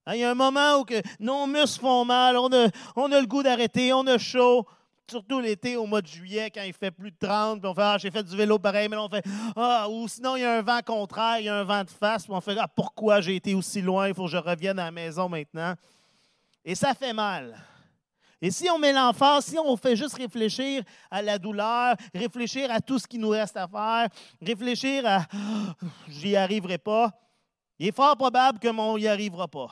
Hein, 0.07 0.15
il 0.15 0.21
y 0.21 0.25
a 0.25 0.31
un 0.31 0.35
moment 0.35 0.81
où 0.81 0.87
nos 1.21 1.47
muscles 1.47 1.81
font 1.81 2.05
mal, 2.05 2.37
on 2.37 2.53
a, 2.53 2.69
on 2.97 3.11
a 3.13 3.21
le 3.21 3.27
goût 3.27 3.43
d'arrêter, 3.43 3.93
on 3.93 4.07
a 4.07 4.19
chaud. 4.19 4.67
Surtout 5.09 5.39
l'été, 5.39 5.77
au 5.77 5.85
mois 5.85 6.01
de 6.01 6.07
juillet, 6.07 6.51
quand 6.51 6.63
il 6.63 6.73
fait 6.73 6.91
plus 6.91 7.11
de 7.11 7.17
30, 7.21 7.61
puis 7.61 7.69
on 7.69 7.75
fait 7.75 7.83
Ah, 7.83 7.99
j'ai 7.99 8.11
fait 8.11 8.23
du 8.23 8.35
vélo 8.35 8.59
pareil, 8.59 8.89
mais 8.89 8.97
là, 8.97 9.03
on 9.03 9.09
fait 9.09 9.25
Ah, 9.55 9.87
ou 9.89 10.09
sinon, 10.09 10.35
il 10.37 10.41
y 10.41 10.45
a 10.45 10.59
un 10.59 10.63
vent 10.63 10.81
contraire, 10.85 11.41
il 11.41 11.45
y 11.45 11.49
a 11.49 11.57
un 11.57 11.65
vent 11.65 11.85
de 11.85 11.91
face, 11.91 12.25
puis 12.25 12.33
on 12.33 12.41
fait 12.41 12.57
Ah, 12.59 12.69
pourquoi 12.69 13.21
j'ai 13.21 13.37
été 13.37 13.55
aussi 13.55 13.83
loin, 13.83 14.09
il 14.09 14.15
faut 14.15 14.25
que 14.25 14.31
je 14.31 14.39
revienne 14.39 14.79
à 14.79 14.87
la 14.87 14.91
maison 14.91 15.29
maintenant. 15.29 15.75
Et 16.65 16.75
ça 16.75 16.95
fait 16.95 17.13
mal. 17.13 17.55
Et 18.45 18.51
si 18.51 18.69
on 18.69 18.79
met 18.79 18.93
l'emphase, 18.93 19.47
si 19.47 19.59
on 19.59 19.75
fait 19.75 19.97
juste 19.97 20.19
réfléchir 20.19 20.83
à 21.11 21.23
la 21.23 21.39
douleur, 21.39 21.97
réfléchir 22.15 22.71
à 22.71 22.79
tout 22.79 22.99
ce 22.99 23.07
qui 23.07 23.17
nous 23.17 23.31
reste 23.31 23.57
à 23.57 23.67
faire, 23.67 24.09
réfléchir 24.43 25.03
à 25.07 25.25
j'y 26.09 26.37
arriverai 26.37 26.77
pas, 26.77 27.11
il 27.79 27.89
est 27.89 27.97
fort 27.97 28.15
probable 28.19 28.59
que 28.59 28.69
on 28.69 28.99
n'y 28.99 29.09
arrivera 29.09 29.49
pas. 29.49 29.71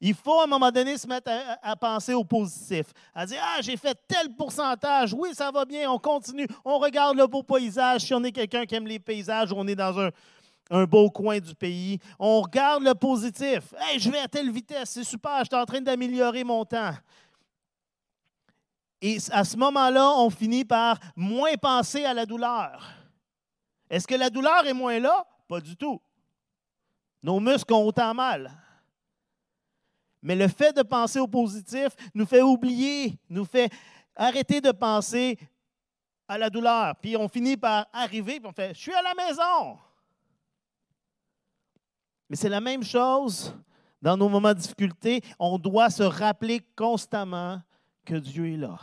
Il 0.00 0.14
faut 0.14 0.40
à 0.40 0.44
un 0.44 0.46
moment 0.46 0.70
donné 0.70 0.96
se 0.96 1.06
mettre 1.06 1.30
à, 1.62 1.76
penser 1.76 2.14
au 2.14 2.24
positif, 2.24 2.86
à 3.14 3.26
dire 3.26 3.42
Ah, 3.42 3.60
j'ai 3.60 3.76
fait 3.76 3.98
tel 4.08 4.34
pourcentage, 4.34 5.12
oui, 5.12 5.34
ça 5.34 5.50
va 5.50 5.66
bien, 5.66 5.92
on 5.92 5.98
continue, 5.98 6.46
on 6.64 6.78
regarde 6.78 7.18
le 7.18 7.26
beau 7.26 7.42
paysage. 7.42 8.00
Si 8.00 8.14
on 8.14 8.24
est 8.24 8.32
quelqu'un 8.32 8.64
qui 8.64 8.76
aime 8.76 8.86
les 8.86 8.98
paysages, 8.98 9.52
on 9.52 9.68
est 9.68 9.76
dans 9.76 10.00
un, 10.00 10.08
un 10.70 10.84
beau 10.84 11.10
coin 11.10 11.38
du 11.40 11.54
pays. 11.54 11.98
On 12.18 12.40
regarde 12.40 12.84
le 12.84 12.94
positif. 12.94 13.74
Hey, 13.78 13.98
je 13.98 14.10
vais 14.10 14.20
à 14.20 14.28
telle 14.28 14.50
vitesse, 14.50 14.90
c'est 14.90 15.04
super, 15.04 15.40
je 15.40 15.46
suis 15.46 15.60
en 15.60 15.66
train 15.66 15.80
d'améliorer 15.80 16.44
mon 16.44 16.64
temps. 16.64 16.94
Et 19.02 19.18
à 19.32 19.44
ce 19.44 19.56
moment-là, 19.56 20.10
on 20.18 20.30
finit 20.30 20.64
par 20.64 20.98
moins 21.16 21.54
penser 21.56 22.04
à 22.04 22.14
la 22.14 22.26
douleur. 22.26 22.94
Est-ce 23.88 24.06
que 24.06 24.14
la 24.14 24.30
douleur 24.30 24.66
est 24.66 24.74
moins 24.74 25.00
là? 25.00 25.26
Pas 25.48 25.60
du 25.60 25.76
tout. 25.76 26.00
Nos 27.22 27.40
muscles 27.40 27.72
ont 27.74 27.86
autant 27.86 28.14
mal. 28.14 28.50
Mais 30.22 30.36
le 30.36 30.48
fait 30.48 30.76
de 30.76 30.82
penser 30.82 31.18
au 31.18 31.26
positif 31.26 31.88
nous 32.14 32.26
fait 32.26 32.42
oublier, 32.42 33.18
nous 33.28 33.44
fait 33.44 33.72
arrêter 34.14 34.60
de 34.60 34.70
penser 34.70 35.38
à 36.28 36.36
la 36.36 36.50
douleur. 36.50 36.94
Puis 37.00 37.16
on 37.16 37.26
finit 37.26 37.56
par 37.56 37.86
arriver, 37.92 38.38
puis 38.38 38.48
on 38.48 38.52
fait, 38.52 38.74
je 38.74 38.80
suis 38.80 38.94
à 38.94 39.02
la 39.02 39.14
maison. 39.14 39.78
Mais 42.30 42.36
c'est 42.36 42.48
la 42.48 42.60
même 42.60 42.84
chose 42.84 43.52
dans 44.00 44.16
nos 44.16 44.28
moments 44.28 44.54
de 44.54 44.60
difficulté. 44.60 45.20
On 45.40 45.58
doit 45.58 45.90
se 45.90 46.04
rappeler 46.04 46.60
constamment 46.76 47.60
que 48.04 48.14
Dieu 48.14 48.52
est 48.52 48.56
là. 48.56 48.78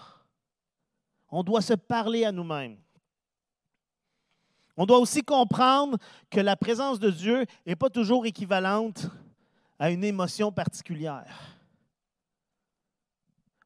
On 1.30 1.44
doit 1.44 1.62
se 1.62 1.74
parler 1.74 2.26
à 2.26 2.32
nous-mêmes. 2.34 2.78
On 4.76 4.86
doit 4.86 5.00
aussi 5.00 5.24
comprendre 5.24 5.98
que 6.30 6.42
la 6.42 6.56
présence 6.58 7.00
de 7.00 7.10
Dieu 7.10 7.46
n'est 7.66 7.76
pas 7.76 7.90
toujours 7.90 8.26
équivalente 8.26 9.08
à 9.80 9.92
une 9.92 10.04
émotion 10.04 10.52
particulière. 10.52 11.58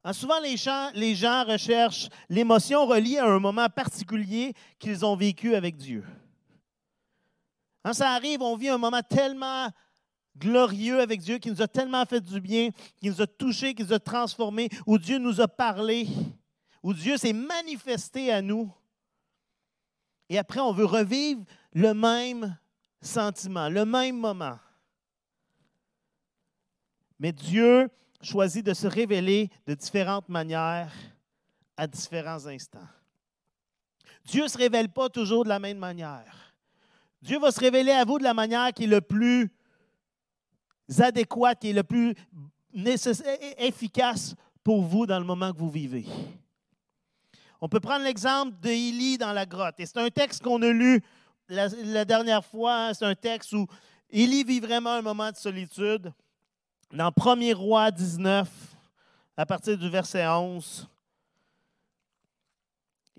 Hein, 0.03 0.13
souvent, 0.13 0.39
les 0.39 0.57
gens, 0.57 0.89
les 0.93 1.15
gens 1.15 1.43
recherchent 1.43 2.07
l'émotion 2.29 2.85
reliée 2.85 3.17
à 3.17 3.25
un 3.25 3.39
moment 3.39 3.67
particulier 3.67 4.53
qu'ils 4.79 5.05
ont 5.05 5.15
vécu 5.15 5.55
avec 5.55 5.75
Dieu. 5.75 6.03
Quand 7.83 7.93
ça 7.93 8.11
arrive, 8.11 8.41
on 8.41 8.55
vit 8.55 8.69
un 8.69 8.77
moment 8.77 9.01
tellement 9.01 9.69
glorieux 10.37 10.99
avec 10.99 11.21
Dieu, 11.21 11.37
qui 11.39 11.49
nous 11.49 11.61
a 11.61 11.67
tellement 11.67 12.05
fait 12.05 12.21
du 12.21 12.39
bien, 12.39 12.69
qui 12.97 13.09
nous 13.09 13.21
a 13.21 13.27
touchés, 13.27 13.73
qui 13.73 13.83
nous 13.83 13.93
a 13.93 13.99
transformés, 13.99 14.69
où 14.85 14.97
Dieu 14.97 15.17
nous 15.17 15.41
a 15.41 15.47
parlé, 15.47 16.07
où 16.83 16.93
Dieu 16.93 17.17
s'est 17.17 17.33
manifesté 17.33 18.31
à 18.31 18.41
nous. 18.41 18.71
Et 20.29 20.37
après, 20.37 20.59
on 20.59 20.71
veut 20.71 20.85
revivre 20.85 21.43
le 21.73 21.93
même 21.93 22.57
sentiment, 23.01 23.67
le 23.67 23.85
même 23.85 24.17
moment. 24.17 24.57
Mais 27.19 27.31
Dieu 27.31 27.89
choisit 28.21 28.65
de 28.65 28.73
se 28.73 28.87
révéler 28.87 29.49
de 29.65 29.73
différentes 29.73 30.29
manières 30.29 30.93
à 31.75 31.87
différents 31.87 32.45
instants. 32.45 32.87
Dieu 34.25 34.43
ne 34.43 34.47
se 34.47 34.57
révèle 34.57 34.89
pas 34.89 35.09
toujours 35.09 35.43
de 35.43 35.49
la 35.49 35.59
même 35.59 35.79
manière. 35.79 36.50
Dieu 37.21 37.39
va 37.39 37.51
se 37.51 37.60
révéler 37.60 37.91
à 37.91 38.03
vous 38.03 38.17
de 38.17 38.23
la 38.23 38.34
manière 38.34 38.73
qui 38.73 38.86
est 38.86 38.88
le 38.88 39.01
plus 39.01 39.51
adéquate, 40.99 41.60
qui 41.60 41.69
est 41.69 41.73
le 41.73 41.84
plus 41.84 42.15
efficace 43.57 44.36
pour 44.63 44.81
vous 44.81 45.05
dans 45.05 45.19
le 45.19 45.25
moment 45.25 45.51
que 45.51 45.57
vous 45.57 45.69
vivez. 45.69 46.05
On 47.60 47.69
peut 47.69 47.79
prendre 47.79 48.03
l'exemple 48.03 48.53
d'Élie 48.60 49.17
dans 49.17 49.34
la 49.34 49.45
grotte. 49.45 49.75
Et 49.79 49.86
c'est 49.86 49.99
un 49.99 50.10
texte 50.10 50.41
qu'on 50.41 50.62
a 50.63 50.71
lu 50.71 51.01
la, 51.47 52.05
dernière 52.05 52.43
fois. 52.43 52.88
Hein. 52.88 52.93
c'est 52.93 53.05
un 53.05 53.15
texte 53.15 53.53
où 53.53 53.67
Élie 54.10 54.43
vit 54.43 54.60
vraiment 54.60 54.93
un 54.93 55.01
moment 55.01 55.31
de 55.31 55.36
solitude. 55.36 56.12
Dans 56.91 57.10
1er 57.10 57.53
roi 57.53 57.91
19, 57.91 58.49
à 59.38 59.45
partir 59.45 59.77
du 59.77 59.89
verset 59.89 60.27
11. 60.27 60.89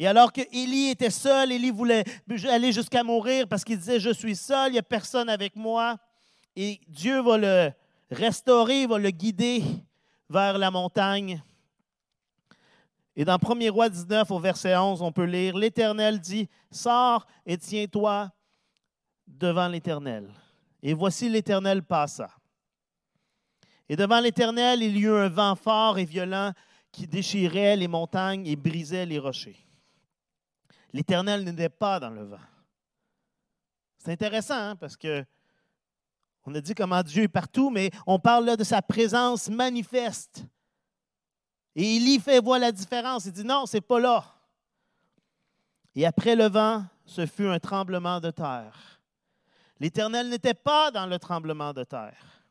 Et 0.03 0.07
alors 0.09 0.33
que 0.33 0.41
Élie 0.51 0.89
était 0.89 1.11
seul, 1.11 1.53
Élie 1.53 1.71
voulait 1.71 2.03
aller 2.51 2.73
jusqu'à 2.73 3.05
mourir 3.05 3.47
parce 3.47 3.63
qu'il 3.63 3.79
disait, 3.79 4.01
je 4.01 4.11
suis 4.11 4.35
seul, 4.35 4.71
il 4.71 4.73
n'y 4.73 4.79
a 4.81 4.83
personne 4.83 5.29
avec 5.29 5.55
moi. 5.55 5.97
Et 6.57 6.81
Dieu 6.89 7.23
va 7.23 7.39
le 7.39 7.71
restaurer, 8.11 8.89
va 8.89 8.99
le 8.99 9.11
guider 9.11 9.63
vers 10.29 10.59
la 10.59 10.73
montagne. 10.73 11.41
Et 13.15 13.25
dans 13.25 13.37
1er 13.37 13.71
roi 13.71 13.89
19 13.89 14.29
au 14.33 14.41
verset 14.41 14.77
11, 14.77 15.03
on 15.03 15.13
peut 15.13 15.23
lire, 15.23 15.57
L'Éternel 15.57 16.19
dit, 16.19 16.49
Sors 16.73 17.25
et 17.47 17.57
tiens-toi 17.57 18.29
devant 19.29 19.69
l'Éternel. 19.69 20.29
Et 20.83 20.95
voici 20.95 21.29
l'Éternel 21.29 21.85
passa. 21.85 22.29
Et 23.89 23.95
devant 23.95 24.19
l'Éternel, 24.19 24.83
il 24.83 24.97
y 24.97 25.03
eut 25.03 25.15
un 25.15 25.29
vent 25.29 25.55
fort 25.55 25.97
et 25.97 26.05
violent 26.05 26.51
qui 26.91 27.07
déchirait 27.07 27.77
les 27.77 27.87
montagnes 27.87 28.49
et 28.49 28.57
brisait 28.57 29.07
les 29.07 29.21
rochers. 29.21 29.65
L'Éternel 30.93 31.45
n'était 31.45 31.69
pas 31.69 31.99
dans 31.99 32.11
le 32.11 32.25
vent. 32.25 32.41
C'est 33.99 34.13
intéressant 34.13 34.57
hein, 34.57 34.77
parce 34.77 34.97
que 34.97 35.25
on 36.45 36.55
a 36.55 36.61
dit 36.61 36.75
comment 36.75 37.03
Dieu 37.03 37.23
est 37.23 37.29
partout, 37.29 37.71
mais 37.71 37.91
on 38.07 38.19
parle 38.19 38.47
là 38.47 38.57
de 38.57 38.65
sa 38.65 38.83
présence 38.83 39.49
manifeste. 39.49 40.45
Et 41.77 41.97
Élie 41.97 42.19
fait 42.19 42.41
voir 42.41 42.59
la 42.59 42.73
différence. 42.73 43.27
Il 43.27 43.33
dit 43.33 43.45
non, 43.45 43.65
c'est 43.67 43.81
pas 43.81 44.01
là. 44.01 44.25
Et 45.95 46.05
après 46.05 46.35
le 46.35 46.49
vent, 46.49 46.85
ce 47.05 47.27
fut 47.27 47.47
un 47.47 47.59
tremblement 47.61 48.21
de 48.21 48.31
terre. 48.31 49.01
L'Éternel 49.79 50.29
n'était 50.29 50.55
pas 50.55 50.91
dans 50.91 51.07
le 51.07 51.19
tremblement 51.19 51.73
de 51.73 51.85
terre. 51.85 52.43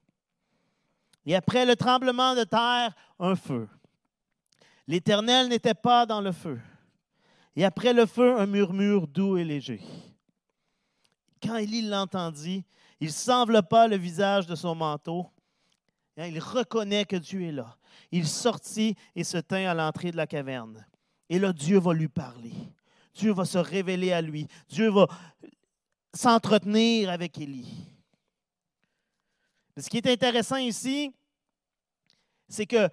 Et 1.26 1.36
après 1.36 1.66
le 1.66 1.76
tremblement 1.76 2.36
de 2.36 2.44
terre, 2.44 2.94
un 3.20 3.36
feu. 3.36 3.68
L'Éternel 4.88 5.48
n'était 5.48 5.74
pas 5.74 6.06
dans 6.06 6.22
le 6.22 6.32
feu. 6.32 6.60
Et 7.56 7.66
après 7.66 7.94
le 7.94 8.06
feu, 8.06 8.40
un 8.40 8.46
murmure 8.46 9.08
doux 9.08 9.38
et 9.38 9.44
léger. 9.44 9.82
Quand 11.42 11.58
Élie 11.58 11.82
l'entendit, 11.82 12.64
il 13.00 13.12
s'enveloppa 13.12 13.88
le 13.88 13.98
visage 13.98 14.48
de 14.48 14.56
son 14.56 14.76
manteau. 14.76 15.28
Hein, 16.18 16.28
il 16.28 16.40
reconnaît 16.40 17.06
que 17.06 17.16
Dieu 17.16 17.42
est 17.42 17.52
là. 17.52 17.78
Il 18.12 18.28
sortit 18.28 18.96
et 19.16 19.24
se 19.24 19.38
tint 19.38 19.68
à 19.68 19.74
l'entrée 19.74 20.12
de 20.12 20.18
la 20.18 20.28
caverne. 20.28 20.86
Et 21.30 21.40
là, 21.40 21.52
Dieu 21.52 21.80
va 21.80 21.94
lui 21.94 22.08
parler. 22.08 22.54
Dieu 23.14 23.32
va 23.34 23.46
se 23.46 23.58
révéler 23.58 24.12
à 24.12 24.22
lui. 24.22 24.48
Dieu 24.70 24.90
va 24.90 25.08
s'entretenir 26.14 27.10
avec 27.10 27.38
Élie. 27.38 27.88
Ce 29.78 29.90
qui 29.90 29.98
est 29.98 30.08
intéressant 30.08 30.58
ici, 30.58 31.12
c'est 32.48 32.66
que 32.66 32.90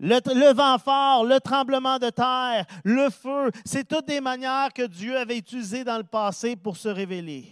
le, 0.00 0.52
vent 0.52 0.78
fort, 0.78 1.24
le 1.24 1.38
tremblement 1.40 1.98
de 1.98 2.08
terre, 2.08 2.64
le 2.84 3.10
feu, 3.10 3.50
c'est 3.64 3.86
toutes 3.86 4.06
des 4.06 4.20
manières 4.20 4.72
que 4.72 4.86
Dieu 4.86 5.16
avait 5.16 5.36
utilisées 5.36 5.84
dans 5.84 5.98
le 5.98 6.04
passé 6.04 6.56
pour 6.56 6.76
se 6.76 6.88
révéler. 6.88 7.46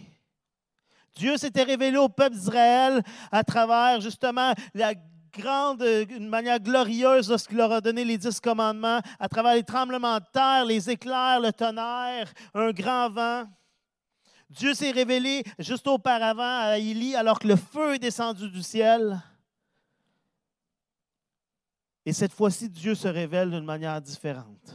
Dieu 1.15 1.37
s'était 1.37 1.63
révélé 1.63 1.97
au 1.97 2.09
peuple 2.09 2.35
d'Israël 2.35 3.01
à 3.31 3.43
travers 3.43 4.01
justement 4.01 4.53
la 4.73 4.93
grande, 5.31 5.83
une 6.09 6.27
manière 6.27 6.59
glorieuse 6.59 7.29
lorsqu'il 7.29 7.57
leur 7.57 7.71
a 7.71 7.81
donné 7.81 8.03
les 8.03 8.17
dix 8.17 8.39
commandements, 8.39 8.99
à 9.19 9.29
travers 9.29 9.53
les 9.53 9.63
tremblements 9.63 10.17
de 10.17 10.25
terre, 10.33 10.65
les 10.65 10.89
éclairs, 10.89 11.39
le 11.39 11.51
tonnerre, 11.51 12.31
un 12.55 12.71
grand 12.71 13.09
vent. 13.09 13.43
Dieu 14.49 14.73
s'est 14.73 14.91
révélé 14.91 15.43
juste 15.59 15.87
auparavant 15.87 16.61
à 16.61 16.79
Élie 16.79 17.15
alors 17.15 17.37
que 17.37 17.47
le 17.47 17.55
feu 17.55 17.95
est 17.95 17.99
descendu 17.99 18.49
du 18.49 18.63
ciel. 18.63 19.21
Et 22.09 22.13
cette 22.13 22.33
fois-ci, 22.33 22.69
Dieu 22.69 22.95
se 22.95 23.07
révèle 23.07 23.51
d'une 23.51 23.65
manière 23.65 24.01
différente. 24.01 24.73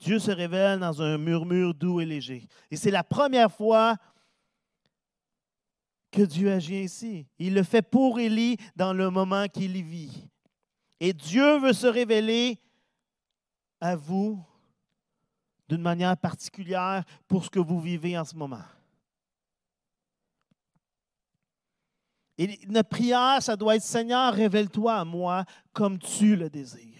Dieu 0.00 0.18
se 0.18 0.32
révèle 0.32 0.80
dans 0.80 1.00
un 1.00 1.16
murmure 1.16 1.74
doux 1.74 2.00
et 2.00 2.04
léger. 2.04 2.48
Et 2.72 2.76
c'est 2.76 2.90
la 2.90 3.04
première 3.04 3.52
fois 3.52 3.94
que 6.10 6.22
Dieu 6.22 6.50
agit 6.50 6.78
ainsi. 6.78 7.24
Il 7.38 7.54
le 7.54 7.62
fait 7.62 7.82
pour 7.82 8.18
Élie 8.18 8.56
dans 8.74 8.92
le 8.92 9.10
moment 9.10 9.46
qu'il 9.46 9.80
vit. 9.84 10.28
Et 10.98 11.12
Dieu 11.12 11.60
veut 11.60 11.72
se 11.72 11.86
révéler 11.86 12.58
à 13.80 13.94
vous 13.94 14.44
d'une 15.68 15.82
manière 15.82 16.16
particulière 16.16 17.04
pour 17.28 17.44
ce 17.44 17.50
que 17.50 17.60
vous 17.60 17.80
vivez 17.80 18.18
en 18.18 18.24
ce 18.24 18.34
moment. 18.34 18.64
Et 22.38 22.58
notre 22.68 22.88
prière, 22.88 23.42
ça 23.42 23.56
doit 23.56 23.76
être 23.76 23.82
Seigneur, 23.82 24.32
révèle-toi 24.32 24.94
à 24.94 25.04
moi 25.04 25.44
comme 25.72 25.98
tu 25.98 26.36
le 26.36 26.48
désires. 26.48 26.98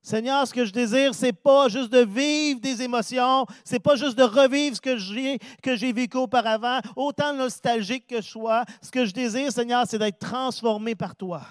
Seigneur, 0.00 0.46
ce 0.46 0.54
que 0.54 0.64
je 0.64 0.70
désire, 0.70 1.12
ce 1.16 1.26
n'est 1.26 1.32
pas 1.32 1.68
juste 1.68 1.90
de 1.90 2.04
vivre 2.04 2.60
des 2.60 2.80
émotions, 2.80 3.44
ce 3.64 3.72
n'est 3.72 3.80
pas 3.80 3.96
juste 3.96 4.16
de 4.16 4.22
revivre 4.22 4.76
ce 4.76 4.80
que 4.80 4.96
j'ai, 4.96 5.40
que 5.60 5.74
j'ai 5.74 5.92
vécu 5.92 6.16
auparavant, 6.16 6.78
autant 6.94 7.34
nostalgique 7.34 8.06
que 8.06 8.22
je 8.22 8.28
sois. 8.28 8.64
Ce 8.80 8.92
que 8.92 9.04
je 9.04 9.12
désire, 9.12 9.50
Seigneur, 9.50 9.84
c'est 9.88 9.98
d'être 9.98 10.20
transformé 10.20 10.94
par 10.94 11.16
toi. 11.16 11.42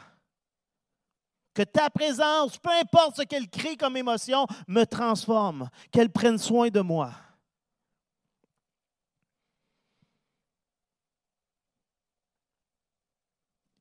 Que 1.53 1.63
ta 1.63 1.89
présence, 1.89 2.57
peu 2.57 2.69
importe 2.69 3.17
ce 3.17 3.23
qu'elle 3.23 3.49
crée 3.49 3.75
comme 3.75 3.97
émotion, 3.97 4.47
me 4.69 4.85
transforme, 4.85 5.69
qu'elle 5.91 6.09
prenne 6.09 6.37
soin 6.37 6.69
de 6.69 6.79
moi. 6.79 7.11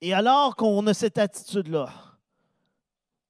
Et 0.05 0.12
alors 0.12 0.55
qu'on 0.55 0.87
a 0.87 0.93
cette 0.93 1.17
attitude-là, 1.17 1.88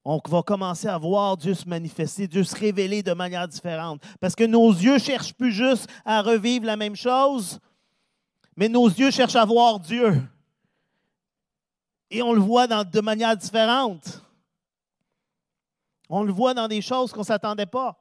on 0.04 0.20
va 0.26 0.42
commencer 0.42 0.88
à 0.88 0.98
voir 0.98 1.36
Dieu 1.36 1.54
se 1.54 1.68
manifester, 1.68 2.26
Dieu 2.26 2.42
se 2.42 2.56
révéler 2.56 3.00
de 3.00 3.12
manière 3.12 3.46
différente. 3.46 4.02
Parce 4.20 4.34
que 4.34 4.42
nos 4.42 4.72
yeux 4.72 4.98
cherchent 4.98 5.34
plus 5.34 5.52
juste 5.52 5.88
à 6.04 6.20
revivre 6.20 6.66
la 6.66 6.74
même 6.74 6.96
chose, 6.96 7.60
mais 8.56 8.68
nos 8.68 8.88
yeux 8.88 9.12
cherchent 9.12 9.36
à 9.36 9.44
voir 9.44 9.78
Dieu. 9.78 10.20
Et 12.10 12.22
on 12.22 12.32
le 12.32 12.40
voit 12.40 12.66
de 12.66 13.00
manière 13.00 13.36
différente. 13.36 14.20
On 16.08 16.24
le 16.24 16.32
voit 16.32 16.54
dans 16.54 16.66
des 16.66 16.82
choses 16.82 17.12
qu'on 17.12 17.20
ne 17.20 17.26
s'attendait 17.26 17.66
pas. 17.66 17.96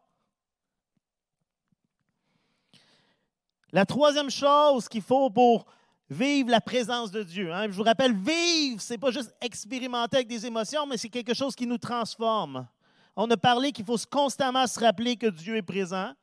La 3.72 3.86
troisième 3.86 4.32
chose 4.32 4.90
qu'il 4.90 5.04
faut 5.04 5.30
pour 5.30 5.68
Vivre 6.10 6.50
la 6.50 6.62
présence 6.62 7.12
de 7.12 7.24
Dieu. 7.24 7.54
Hein. 7.54 7.68
Je 7.68 7.74
vous 7.74 7.84
rappelle, 7.84 8.14
vivre, 8.14 8.82
ce 8.82 8.94
n'est 8.94 8.98
pas 8.98 9.12
juste 9.12 9.34
expérimenter 9.42 10.18
avec 10.18 10.28
des 10.28 10.46
émotions, 10.46 10.86
mais 10.86 10.98
c'est 10.98 11.10
quelque 11.10 11.34
chose 11.34 11.56
qui 11.56 11.66
nous 11.66 11.78
transforme. 11.78 12.68
On 13.16 13.30
a 13.30 13.38
parlé 13.38 13.72
qu'il 13.72 13.86
faut 13.86 13.98
constamment 14.10 14.68
se 14.68 14.80
rappeler 14.80 15.16
que 15.16 15.28
Dieu 15.28 15.56
est 15.56 15.62
présent. 15.62 16.14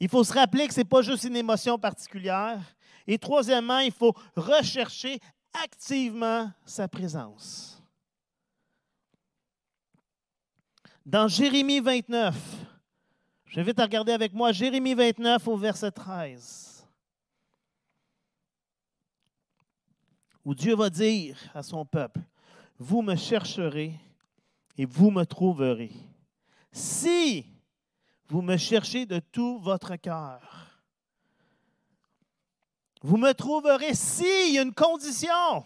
Il 0.00 0.08
faut 0.08 0.24
se 0.24 0.32
rappeler 0.32 0.66
que 0.66 0.74
ce 0.74 0.80
n'est 0.80 0.84
pas 0.84 1.02
juste 1.02 1.24
une 1.24 1.36
émotion 1.36 1.78
particulière. 1.78 2.60
Et 3.06 3.18
troisièmement, 3.18 3.78
il 3.78 3.92
faut 3.92 4.14
rechercher 4.34 5.20
activement 5.62 6.50
sa 6.64 6.88
présence. 6.88 7.80
Dans 11.04 11.28
Jérémie 11.28 11.80
29, 11.80 12.34
j'invite 13.46 13.78
à 13.78 13.84
regarder 13.84 14.12
avec 14.12 14.32
moi 14.32 14.50
Jérémie 14.50 14.94
29 14.94 15.46
au 15.46 15.56
verset 15.56 15.92
13. 15.92 16.65
Où 20.46 20.54
Dieu 20.54 20.76
va 20.76 20.88
dire 20.88 21.36
à 21.54 21.62
son 21.64 21.84
peuple, 21.84 22.20
vous 22.78 23.02
me 23.02 23.16
chercherez 23.16 23.92
et 24.78 24.86
vous 24.86 25.10
me 25.10 25.24
trouverez. 25.24 25.90
Si 26.70 27.44
vous 28.28 28.42
me 28.42 28.56
cherchez 28.56 29.06
de 29.06 29.18
tout 29.18 29.58
votre 29.58 29.96
cœur. 29.96 30.80
Vous 33.02 33.16
me 33.16 33.32
trouverez 33.32 33.94
s'il 33.94 34.54
y 34.54 34.58
a 34.58 34.62
une 34.62 34.72
condition. 34.72 35.64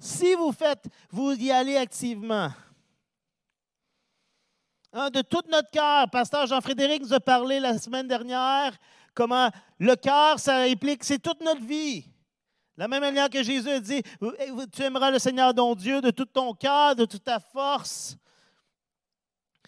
Si 0.00 0.34
vous 0.34 0.50
faites, 0.50 0.86
vous 1.10 1.32
y 1.32 1.52
allez 1.52 1.76
activement. 1.76 2.50
Hein, 4.92 5.10
de 5.10 5.20
tout 5.22 5.42
notre 5.48 5.70
cœur, 5.70 6.10
Pasteur 6.10 6.46
Jean-Frédéric 6.46 7.02
nous 7.02 7.12
a 7.12 7.20
parlé 7.20 7.60
la 7.60 7.78
semaine 7.78 8.08
dernière 8.08 8.76
comment 9.14 9.48
le 9.78 9.94
cœur, 9.94 10.40
ça 10.40 10.62
implique, 10.62 11.04
c'est 11.04 11.20
toute 11.20 11.40
notre 11.40 11.64
vie. 11.64 12.04
La 12.78 12.86
même 12.86 13.00
manière 13.00 13.28
que 13.28 13.42
Jésus 13.42 13.68
a 13.68 13.80
dit, 13.80 14.04
tu 14.72 14.82
aimeras 14.84 15.10
le 15.10 15.18
Seigneur 15.18 15.52
ton 15.52 15.74
Dieu 15.74 16.00
de 16.00 16.12
tout 16.12 16.26
ton 16.26 16.54
cœur, 16.54 16.94
de 16.94 17.06
toute 17.06 17.24
ta 17.24 17.40
force. 17.40 18.16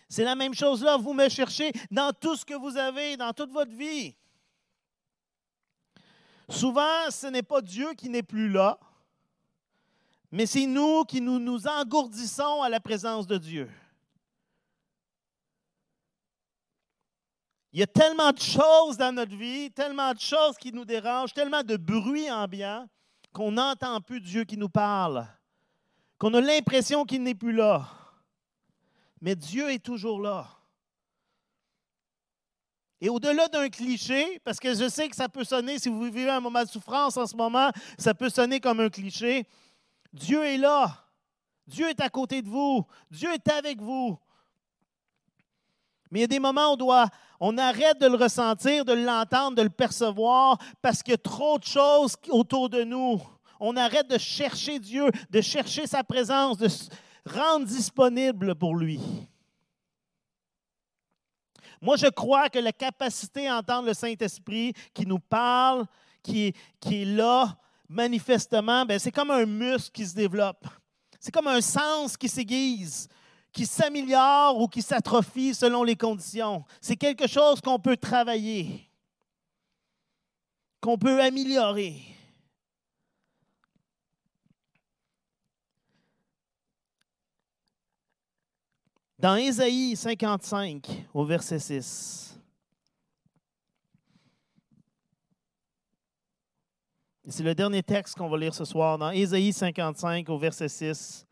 C'est 0.09 0.23
la 0.23 0.37
même 0.37 0.55
chose 0.55 0.85
là, 0.85 0.97
vous 0.97 1.13
me 1.13 1.29
cherchez 1.29 1.73
dans 1.91 2.13
tout 2.13 2.37
ce 2.37 2.45
que 2.45 2.55
vous 2.55 2.77
avez, 2.77 3.17
dans 3.17 3.33
toute 3.33 3.51
votre 3.51 3.73
vie. 3.73 4.15
Souvent, 6.49 7.11
ce 7.11 7.27
n'est 7.27 7.43
pas 7.43 7.61
Dieu 7.61 7.95
qui 7.95 8.09
n'est 8.09 8.23
plus 8.23 8.49
là, 8.49 8.79
mais 10.31 10.47
c'est 10.47 10.67
nous 10.67 11.05
qui 11.05 11.21
nous, 11.21 11.41
nous 11.41 11.67
engourdissons 11.67 12.63
à 12.63 12.69
la 12.69 12.79
présence 12.79 13.27
de 13.27 13.39
Dieu. 13.39 13.69
Il 17.73 17.81
y 17.81 17.83
a 17.83 17.89
tellement 17.89 18.31
de 18.31 18.41
choses 18.41 18.97
dans 18.97 19.13
notre 19.13 19.35
vie, 19.35 19.73
tellement 19.73 20.15
de 20.15 20.21
choses 20.21 20.57
qui 20.59 20.73
nous 20.73 20.85
dérangent, 20.85 21.35
tellement 21.35 21.65
de 21.65 21.77
bruit 21.77 22.31
ambiant 22.31 22.89
qu'on 23.33 23.53
n'entend 23.53 24.01
plus 24.01 24.21
Dieu 24.21 24.45
qui 24.45 24.57
nous 24.57 24.69
parle, 24.69 25.27
qu'on 26.19 26.35
a 26.35 26.41
l'impression 26.41 27.05
qu'il 27.05 27.23
n'est 27.23 27.35
plus 27.35 27.53
là. 27.53 27.89
Mais 29.21 29.37
Dieu 29.37 29.71
est 29.71 29.85
toujours 29.85 30.21
là. 30.21 30.49
Et 33.01 33.09
au-delà 33.09 33.49
d'un 33.49 33.69
cliché, 33.69 34.41
parce 34.45 34.61
que 34.61 34.75
je 34.75 34.89
sais 34.89 35.09
que 35.09 35.17
ça 35.17 35.29
peut 35.29 35.45
sonner, 35.45 35.79
si 35.79 35.89
vous 35.89 36.03
vivez 36.03 36.29
un 36.29 36.41
moment 36.41 36.63
de 36.63 36.69
souffrance 36.69 37.17
en 37.17 37.27
ce 37.27 37.35
moment, 37.35 37.71
ça 37.99 38.13
peut 38.13 38.29
sonner 38.29 38.61
comme 38.61 38.81
un 38.81 38.91
cliché. 38.91 39.47
Dieu 40.13 40.45
est 40.45 40.59
là. 40.59 41.07
Dieu 41.67 41.89
est 41.89 42.01
à 42.01 42.11
côté 42.11 42.43
de 42.43 42.49
vous. 42.49 42.85
Dieu 43.11 43.33
est 43.33 43.49
avec 43.49 43.81
vous. 43.81 44.19
Mais 46.11 46.19
il 46.19 46.23
y 46.23 46.25
a 46.25 46.29
des 46.29 46.41
moments 46.41 46.71
où 46.71 46.73
on, 46.73 46.77
doit, 46.77 47.09
on 47.41 47.57
arrête 47.57 47.99
de 47.99 48.07
le 48.07 48.17
ressentir, 48.17 48.85
de 48.85 48.93
l'entendre, 48.93 49.57
de 49.57 49.63
le 49.63 49.71
percevoir, 49.71 50.59
parce 50.83 51.03
qu'il 51.03 51.13
y 51.13 51.15
a 51.15 51.19
trop 51.19 51.59
de 51.59 51.65
choses 51.65 52.15
autour 52.29 52.69
de 52.69 52.85
nous. 52.85 53.21
On 53.59 53.77
arrête 53.77 54.09
de 54.09 54.19
chercher 54.19 54.79
Dieu, 54.79 55.11
de 55.31 55.41
chercher 55.41 55.87
sa 55.87 56.05
présence, 56.05 56.59
de 56.59 56.69
se 56.69 56.91
rendre 57.25 57.67
disponible 57.67 58.55
pour 58.55 58.77
lui. 58.77 59.01
Moi, 61.81 61.97
je 61.97 62.09
crois 62.09 62.51
que 62.51 62.59
la 62.59 62.73
capacité 62.73 63.49
à 63.49 63.57
entendre 63.57 63.89
le 63.89 63.95
Saint-Esprit 63.95 64.75
qui 64.93 65.07
nous 65.07 65.19
parle, 65.19 65.87
qui, 66.23 66.55
est 66.85 67.05
là, 67.07 67.57
manifestement, 67.89 68.85
ben, 68.85 68.99
c'est 68.99 69.13
comme 69.13 69.31
un 69.31 69.47
muscle 69.47 69.91
qui 69.93 70.07
se 70.07 70.15
développe. 70.15 70.67
C'est 71.19 71.33
comme 71.33 71.47
un 71.47 71.63
sens 71.63 72.19
qui 72.19 72.29
s'aiguise 72.29 73.09
qui 73.53 73.67
s'améliore 73.67 74.59
ou 74.61 74.69
qui 74.69 74.83
s'atrophie 74.83 75.55
selon 75.55 75.83
les 75.83 75.97
conditions. 75.97 76.65
C'est 76.81 76.97
quelque 76.97 77.27
chose 77.27 77.61
qu'on 77.61 77.79
peut 77.79 77.97
travailler, 77.97 78.89
qu'on 80.81 80.99
peut 80.99 81.21
améliorer. 81.21 82.03
Dans 89.19 89.37
Ésaïe 89.37 89.97
55, 89.97 91.07
au 91.13 91.27
verset 91.27 91.59
6, 91.59 92.31
c'est 97.29 97.43
le 97.43 97.55
dernier 97.55 97.83
texte 97.83 98.17
qu'on 98.17 98.31
va 98.31 98.39
lire 98.39 98.55
ce 98.55 98.65
soir, 98.65 98.97
dans 98.97 99.11
Ésaïe 99.11 99.53
55, 99.53 100.27
au 100.31 100.39
verset 100.39 100.69
6. 100.69 101.27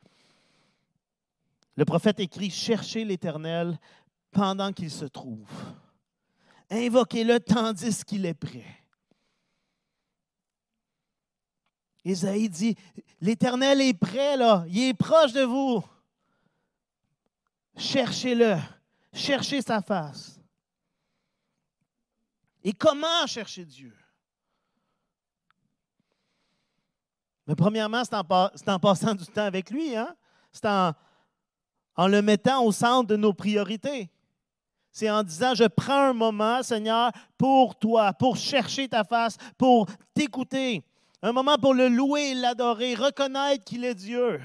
Le 1.79 1.85
prophète 1.85 2.19
écrit 2.19 2.51
Cherchez 2.51 3.05
l'Éternel 3.05 3.79
pendant 4.33 4.73
qu'il 4.73 4.91
se 4.91 5.05
trouve. 5.05 5.49
Invoquez-le 6.69 7.39
tandis 7.39 8.05
qu'il 8.05 8.27
est 8.27 8.35
prêt. 8.35 8.67
Isaïe 12.05 12.49
dit 12.49 12.75
L'Éternel 13.21 13.81
est 13.81 13.95
prêt, 13.95 14.37
là. 14.37 14.65
Il 14.67 14.89
est 14.89 14.95
proche 14.95 15.33
de 15.33 15.43
vous. 15.43 15.85
Cherchez-le. 17.77 18.57
Cherchez 19.13 19.63
sa 19.63 19.81
face. 19.81 20.41
Et 22.65 22.73
comment 22.73 23.25
chercher 23.29 23.65
Dieu? 23.65 23.97
Mais 27.47 27.55
premièrement, 27.55 28.03
c'est 28.05 28.17
en, 28.69 28.81
passant 28.81 29.15
du 29.15 29.27
temps 29.27 29.45
avec 29.45 29.71
lui. 29.71 29.95
Hein? 29.95 30.13
C'est 30.53 30.67
en, 30.67 30.93
en 31.99 32.07
le 32.07 32.23
mettant 32.23 32.65
au 32.65 32.71
centre 32.71 33.09
de 33.09 33.17
nos 33.17 33.35
priorités. 33.35 34.09
C'est 34.93 35.11
en 35.11 35.25
disant, 35.25 35.55
je 35.55 35.65
prends 35.65 36.11
un 36.11 36.13
moment, 36.13 36.63
Seigneur, 36.63 37.11
pour 37.37 37.77
toi, 37.77 38.13
pour 38.13 38.37
chercher 38.37 38.89
ta 38.89 39.03
face, 39.03 39.37
pour 39.59 39.87
t'écouter. 40.15 40.85
Un 41.23 41.33
moment 41.33 41.59
pour 41.59 41.75
le 41.75 41.89
louer 41.89 42.35
l'adorer, 42.35 42.95
reconnaître 42.95 43.65
qu'il 43.65 43.85
est 43.85 43.97
Dieu. 43.97 44.41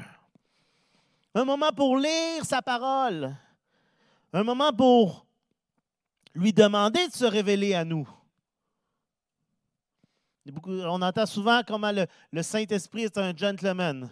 Un 1.35 1.45
moment 1.45 1.71
pour 1.71 1.95
lire 1.95 2.43
sa 2.43 2.63
parole. 2.63 3.35
Un 4.33 4.43
moment 4.43 4.73
pour 4.73 5.27
lui 6.33 6.53
demander 6.53 7.07
de 7.07 7.13
se 7.13 7.25
révéler 7.25 7.75
à 7.75 7.85
nous. 7.85 8.09
On 10.67 11.01
entend 11.03 11.27
souvent 11.27 11.61
comment 11.65 11.91
le, 11.91 12.41
Saint-Esprit 12.41 13.03
est 13.03 13.17
un 13.19 13.35
gentleman. 13.35 14.09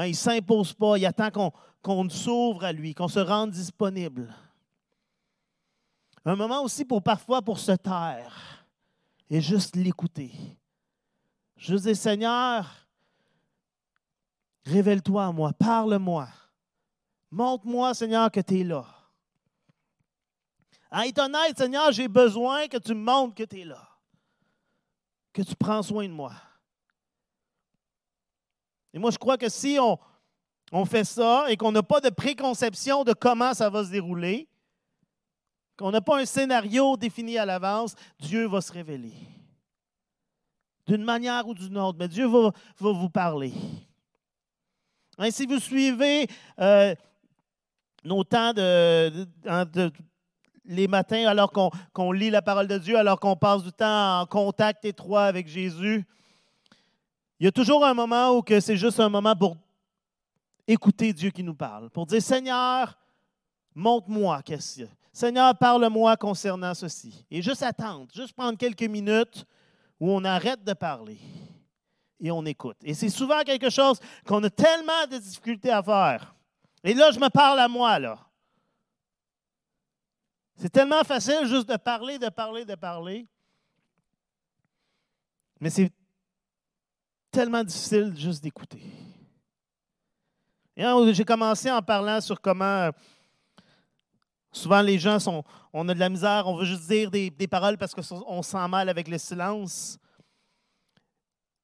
Hein, 0.00 0.06
il 0.06 0.12
ne 0.12 0.16
s'impose 0.16 0.72
pas, 0.72 0.96
il 0.96 1.04
attend 1.04 1.52
qu'on 1.82 2.08
s'ouvre 2.08 2.64
à 2.64 2.72
lui, 2.72 2.94
qu'on 2.94 3.08
se 3.08 3.18
rende 3.18 3.50
disponible. 3.50 4.34
Un 6.24 6.36
moment 6.36 6.62
aussi 6.62 6.86
pour 6.86 7.02
parfois 7.02 7.42
pour 7.42 7.58
se 7.58 7.72
taire 7.72 8.64
et 9.28 9.42
juste 9.42 9.76
l'écouter. 9.76 10.32
Juste 11.54 11.84
dire, 11.84 11.96
Seigneur, 11.98 12.66
révèle-toi 14.64 15.26
à 15.26 15.32
moi, 15.32 15.52
parle-moi. 15.52 16.28
Montre-moi, 17.30 17.92
Seigneur, 17.92 18.30
que 18.30 18.40
tu 18.40 18.60
es 18.60 18.64
là. 18.64 18.86
À 20.90 21.06
être 21.06 21.18
honnête, 21.18 21.58
Seigneur, 21.58 21.92
j'ai 21.92 22.08
besoin 22.08 22.68
que 22.68 22.78
tu 22.78 22.94
me 22.94 23.04
montres 23.04 23.34
que 23.34 23.42
tu 23.42 23.60
es 23.60 23.64
là, 23.66 23.86
que 25.34 25.42
tu 25.42 25.54
prends 25.54 25.82
soin 25.82 26.08
de 26.08 26.14
moi. 26.14 26.32
Et 28.92 28.98
moi, 28.98 29.10
je 29.10 29.18
crois 29.18 29.38
que 29.38 29.48
si 29.48 29.78
on, 29.80 30.84
fait 30.84 31.04
ça 31.04 31.46
et 31.48 31.56
qu'on 31.56 31.72
n'a 31.72 31.82
pas 31.82 32.00
de 32.00 32.10
préconception 32.10 33.04
de 33.04 33.12
comment 33.12 33.54
ça 33.54 33.70
va 33.70 33.84
se 33.84 33.90
dérouler, 33.90 34.48
qu'on 35.76 35.90
n'a 35.90 36.00
pas 36.00 36.20
un 36.20 36.26
scénario 36.26 36.96
défini 36.96 37.38
à 37.38 37.46
l'avance, 37.46 37.94
Dieu 38.18 38.46
va 38.46 38.60
se 38.60 38.72
révéler. 38.72 39.14
D'une 40.86 41.04
manière 41.04 41.46
ou 41.46 41.54
d'une 41.54 41.78
autre, 41.78 41.98
mais 41.98 42.08
Dieu 42.08 42.26
va, 42.26 42.52
vous 42.78 43.10
parler. 43.10 43.52
Hein, 45.18 45.30
si 45.30 45.46
vous 45.46 45.60
suivez 45.60 46.26
euh, 46.58 46.94
nos 48.04 48.24
temps 48.24 48.52
de, 48.52 49.26
les 50.64 50.88
matins 50.88 51.26
alors 51.26 51.52
qu'on 51.92 52.12
lit 52.12 52.30
la 52.30 52.42
parole 52.42 52.66
de 52.66 52.78
Dieu, 52.78 52.96
alors 52.96 53.20
qu'on 53.20 53.36
passe 53.36 53.62
du 53.62 53.72
temps 53.72 54.20
en 54.20 54.26
contact 54.26 54.84
étroit 54.84 55.24
avec 55.24 55.48
Jésus, 55.48 56.06
il 57.40 57.44
y 57.44 57.48
a 57.48 57.52
toujours 57.52 57.84
un 57.86 57.94
moment 57.94 58.36
où 58.36 58.44
c'est 58.60 58.76
juste 58.76 59.00
un 59.00 59.08
moment 59.08 59.34
pour 59.34 59.56
écouter 60.66 61.14
Dieu 61.14 61.30
qui 61.30 61.42
nous 61.42 61.54
parle, 61.54 61.88
pour 61.88 62.04
dire 62.04 62.20
Seigneur, 62.22 62.98
montre-moi 63.74 64.42
qu'est-ce 64.42 64.82
Seigneur, 65.12 65.56
parle-moi 65.56 66.16
concernant 66.16 66.74
ceci. 66.74 67.24
Et 67.30 67.42
juste 67.42 67.62
attendre, 67.62 68.06
juste 68.14 68.34
prendre 68.34 68.56
quelques 68.56 68.82
minutes 68.82 69.44
où 69.98 70.10
on 70.10 70.22
arrête 70.22 70.62
de 70.62 70.72
parler 70.74 71.18
et 72.20 72.30
on 72.30 72.44
écoute. 72.44 72.76
Et 72.82 72.94
c'est 72.94 73.08
souvent 73.08 73.40
quelque 73.40 73.70
chose 73.70 73.98
qu'on 74.26 74.44
a 74.44 74.50
tellement 74.50 75.06
de 75.10 75.16
difficultés 75.16 75.70
à 75.70 75.82
faire. 75.82 76.34
Et 76.84 76.94
là, 76.94 77.10
je 77.10 77.18
me 77.18 77.28
parle 77.28 77.58
à 77.58 77.68
moi, 77.68 77.98
là. 77.98 78.18
C'est 80.56 80.70
tellement 80.70 81.02
facile 81.04 81.46
juste 81.46 81.68
de 81.68 81.76
parler, 81.76 82.18
de 82.18 82.28
parler, 82.28 82.66
de 82.66 82.74
parler. 82.74 83.26
Mais 85.58 85.70
c'est 85.70 85.90
tellement 87.30 87.64
difficile 87.64 88.12
juste 88.16 88.42
d'écouter. 88.42 88.82
J'ai 91.12 91.24
commencé 91.24 91.70
en 91.70 91.82
parlant 91.82 92.20
sur 92.20 92.40
comment 92.40 92.64
euh, 92.64 92.90
souvent 94.50 94.80
les 94.80 94.98
gens 94.98 95.18
sont, 95.18 95.44
on 95.72 95.88
a 95.88 95.94
de 95.94 95.98
la 95.98 96.08
misère, 96.08 96.46
on 96.46 96.56
veut 96.56 96.64
juste 96.64 96.88
dire 96.88 97.10
des, 97.10 97.30
paroles 97.48 97.76
parce 97.76 97.94
qu'on 97.94 98.42
sent 98.42 98.68
mal 98.68 98.88
avec 98.88 99.08
le 99.08 99.18
silence. 99.18 99.98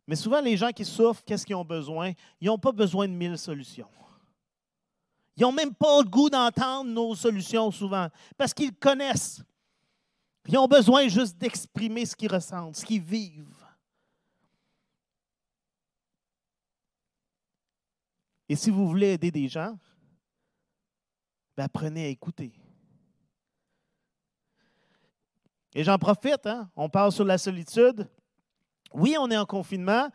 Mais 0.06 0.16
souvent, 0.16 0.40
les 0.40 0.56
gens 0.56 0.70
qui 0.70 0.84
souffrent, 0.84 1.22
qu'est-ce 1.24 1.44
qu'ils 1.44 1.56
ont 1.56 1.64
besoin? 1.64 2.12
Ils 2.40 2.46
n'ont 2.46 2.58
pas 2.58 2.72
besoin 2.72 3.08
de 3.08 3.12
mille 3.12 3.38
solutions. 3.38 3.88
Ils 5.36 5.42
n'ont 5.42 5.52
même 5.52 5.74
pas 5.74 5.98
le 6.02 6.08
goût 6.08 6.30
d'entendre 6.30 6.90
nos 6.90 7.14
solutions 7.14 7.70
souvent 7.70 8.08
parce 8.36 8.54
qu'ils 8.54 8.74
connaissent. 8.74 9.42
Ils 10.48 10.56
ont 10.58 10.68
besoin 10.68 11.08
juste 11.08 11.36
d'exprimer 11.36 12.06
ce 12.06 12.14
qu'ils 12.14 12.32
ressentent, 12.32 12.76
ce 12.76 12.84
qu'ils 12.84 13.02
vivent. 13.02 13.55
Et 18.48 18.56
si 18.56 18.70
vous 18.70 18.86
voulez 18.86 19.14
aider 19.14 19.30
des 19.30 19.48
gens, 19.48 19.78
ben 21.56 21.64
apprenez 21.64 22.06
à 22.06 22.08
écouter. 22.08 22.52
Et 25.74 25.84
j'en 25.84 25.98
profite, 25.98 26.46
hein? 26.46 26.70
on 26.76 26.88
parle 26.88 27.12
sur 27.12 27.24
la 27.24 27.38
solitude. 27.38 28.08
Oui, 28.92 29.16
on 29.18 29.30
est 29.30 29.36
en 29.36 29.46
confinement, 29.46 30.08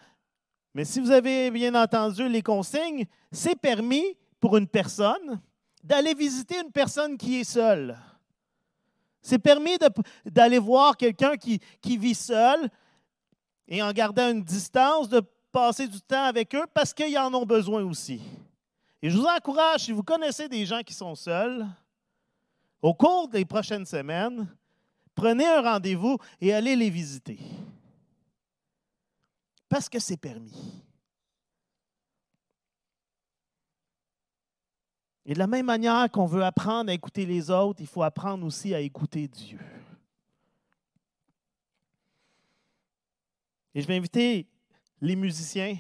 mais 0.73 0.85
si 0.85 0.99
vous 0.99 1.11
avez 1.11 1.51
bien 1.51 1.75
entendu 1.75 2.27
les 2.29 2.41
consignes, 2.41 3.05
c'est 3.31 3.55
permis 3.55 4.17
pour 4.39 4.57
une 4.57 4.67
personne 4.67 5.41
d'aller 5.83 6.13
visiter 6.13 6.55
une 6.59 6.71
personne 6.71 7.17
qui 7.17 7.41
est 7.41 7.43
seule. 7.43 7.97
C'est 9.21 9.39
permis 9.39 9.77
d'aller 10.25 10.57
voir 10.57 10.97
quelqu'un 10.97 11.37
qui, 11.37 11.59
qui 11.81 11.97
vit 11.97 12.15
seul 12.15 12.69
et 13.67 13.81
en 13.83 13.91
gardant 13.91 14.29
une 14.29 14.43
distance, 14.43 15.09
de 15.09 15.21
passer 15.51 15.87
du 15.87 16.01
temps 16.01 16.23
avec 16.23 16.53
eux 16.55 16.65
parce 16.73 16.93
qu'ils 16.93 17.17
en 17.17 17.33
ont 17.33 17.45
besoin 17.45 17.83
aussi. 17.83 18.21
Et 19.01 19.09
je 19.09 19.17
vous 19.17 19.25
encourage, 19.25 19.81
si 19.81 19.91
vous 19.91 20.03
connaissez 20.03 20.47
des 20.47 20.65
gens 20.65 20.81
qui 20.81 20.93
sont 20.93 21.15
seuls, 21.15 21.65
au 22.81 22.93
cours 22.93 23.27
des 23.27 23.45
prochaines 23.45 23.85
semaines, 23.85 24.47
prenez 25.15 25.45
un 25.45 25.61
rendez-vous 25.61 26.17
et 26.39 26.53
allez 26.53 26.75
les 26.75 26.89
visiter. 26.89 27.39
Parce 29.69 29.87
que 29.89 29.99
c'est 29.99 30.17
permis. 30.17 30.81
Et 35.25 35.33
de 35.33 35.39
la 35.39 35.47
même 35.47 35.65
manière 35.65 36.09
qu'on 36.11 36.25
veut 36.25 36.43
apprendre 36.43 36.89
à 36.89 36.93
écouter 36.93 37.25
les 37.25 37.49
autres, 37.49 37.79
il 37.81 37.87
faut 37.87 38.03
apprendre 38.03 38.45
aussi 38.45 38.73
à 38.73 38.79
écouter 38.79 39.27
Dieu. 39.27 39.59
Et 43.73 43.81
je 43.81 43.87
vais 43.87 43.95
inviter 43.95 44.50
les 45.01 45.15
musiciens. 45.15 45.77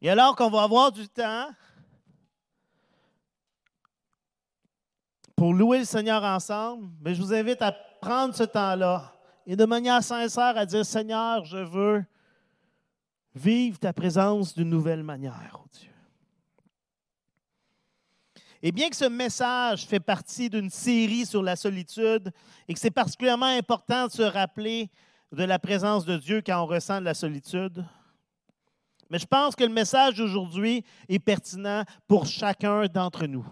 Et 0.00 0.10
alors 0.10 0.36
qu'on 0.36 0.50
va 0.50 0.62
avoir 0.62 0.92
du 0.92 1.08
temps 1.08 1.48
pour 5.34 5.54
louer 5.54 5.78
le 5.78 5.84
Seigneur 5.84 6.22
ensemble, 6.22 6.88
mais 7.00 7.14
je 7.14 7.22
vous 7.22 7.32
invite 7.32 7.62
à 7.62 7.72
prendre 7.72 8.34
ce 8.34 8.44
temps-là 8.44 9.14
et 9.46 9.56
de 9.56 9.64
manière 9.64 10.02
sincère 10.02 10.56
à 10.56 10.66
dire, 10.66 10.84
Seigneur, 10.84 11.44
je 11.44 11.56
veux 11.56 12.04
vivre 13.34 13.78
ta 13.78 13.92
présence 13.92 14.54
d'une 14.54 14.68
nouvelle 14.68 15.02
manière, 15.02 15.58
oh 15.58 15.66
Dieu. 15.72 15.90
Et 18.62 18.72
bien 18.72 18.88
que 18.88 18.96
ce 18.96 19.04
message 19.06 19.86
fait 19.86 20.00
partie 20.00 20.48
d'une 20.48 20.70
série 20.70 21.26
sur 21.26 21.42
la 21.42 21.56
solitude 21.56 22.32
et 22.68 22.72
que 22.72 22.80
c'est 22.80 22.90
particulièrement 22.90 23.44
important 23.44 24.06
de 24.06 24.12
se 24.12 24.22
rappeler 24.22 24.90
de 25.32 25.44
la 25.44 25.58
présence 25.58 26.04
de 26.04 26.16
Dieu 26.16 26.42
quand 26.44 26.62
on 26.62 26.66
ressent 26.66 27.00
de 27.00 27.04
la 27.04 27.14
solitude, 27.14 27.84
mais 29.10 29.18
je 29.18 29.26
pense 29.26 29.54
que 29.54 29.64
le 29.64 29.72
message 29.72 30.14
d'aujourd'hui 30.14 30.84
est 31.08 31.18
pertinent 31.18 31.84
pour 32.06 32.26
chacun 32.26 32.86
d'entre 32.86 33.26
nous. 33.26 33.46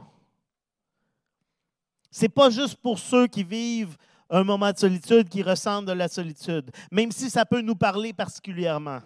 Ce 2.10 2.22
n'est 2.22 2.28
pas 2.28 2.50
juste 2.50 2.76
pour 2.76 2.98
ceux 2.98 3.26
qui 3.26 3.44
vivent 3.44 3.96
un 4.28 4.44
moment 4.44 4.72
de 4.72 4.78
solitude, 4.78 5.28
qui 5.28 5.42
ressentent 5.42 5.86
de 5.86 5.92
la 5.92 6.08
solitude, 6.08 6.70
même 6.90 7.12
si 7.12 7.28
ça 7.30 7.44
peut 7.44 7.60
nous 7.60 7.74
parler 7.74 8.12
particulièrement. 8.12 9.00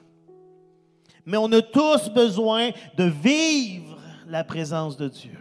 Mais 1.25 1.37
on 1.37 1.51
a 1.53 1.61
tous 1.61 2.09
besoin 2.09 2.71
de 2.97 3.05
vivre 3.05 3.99
la 4.27 4.45
présence 4.45 4.97
de 4.97 5.09
Dieu. 5.09 5.37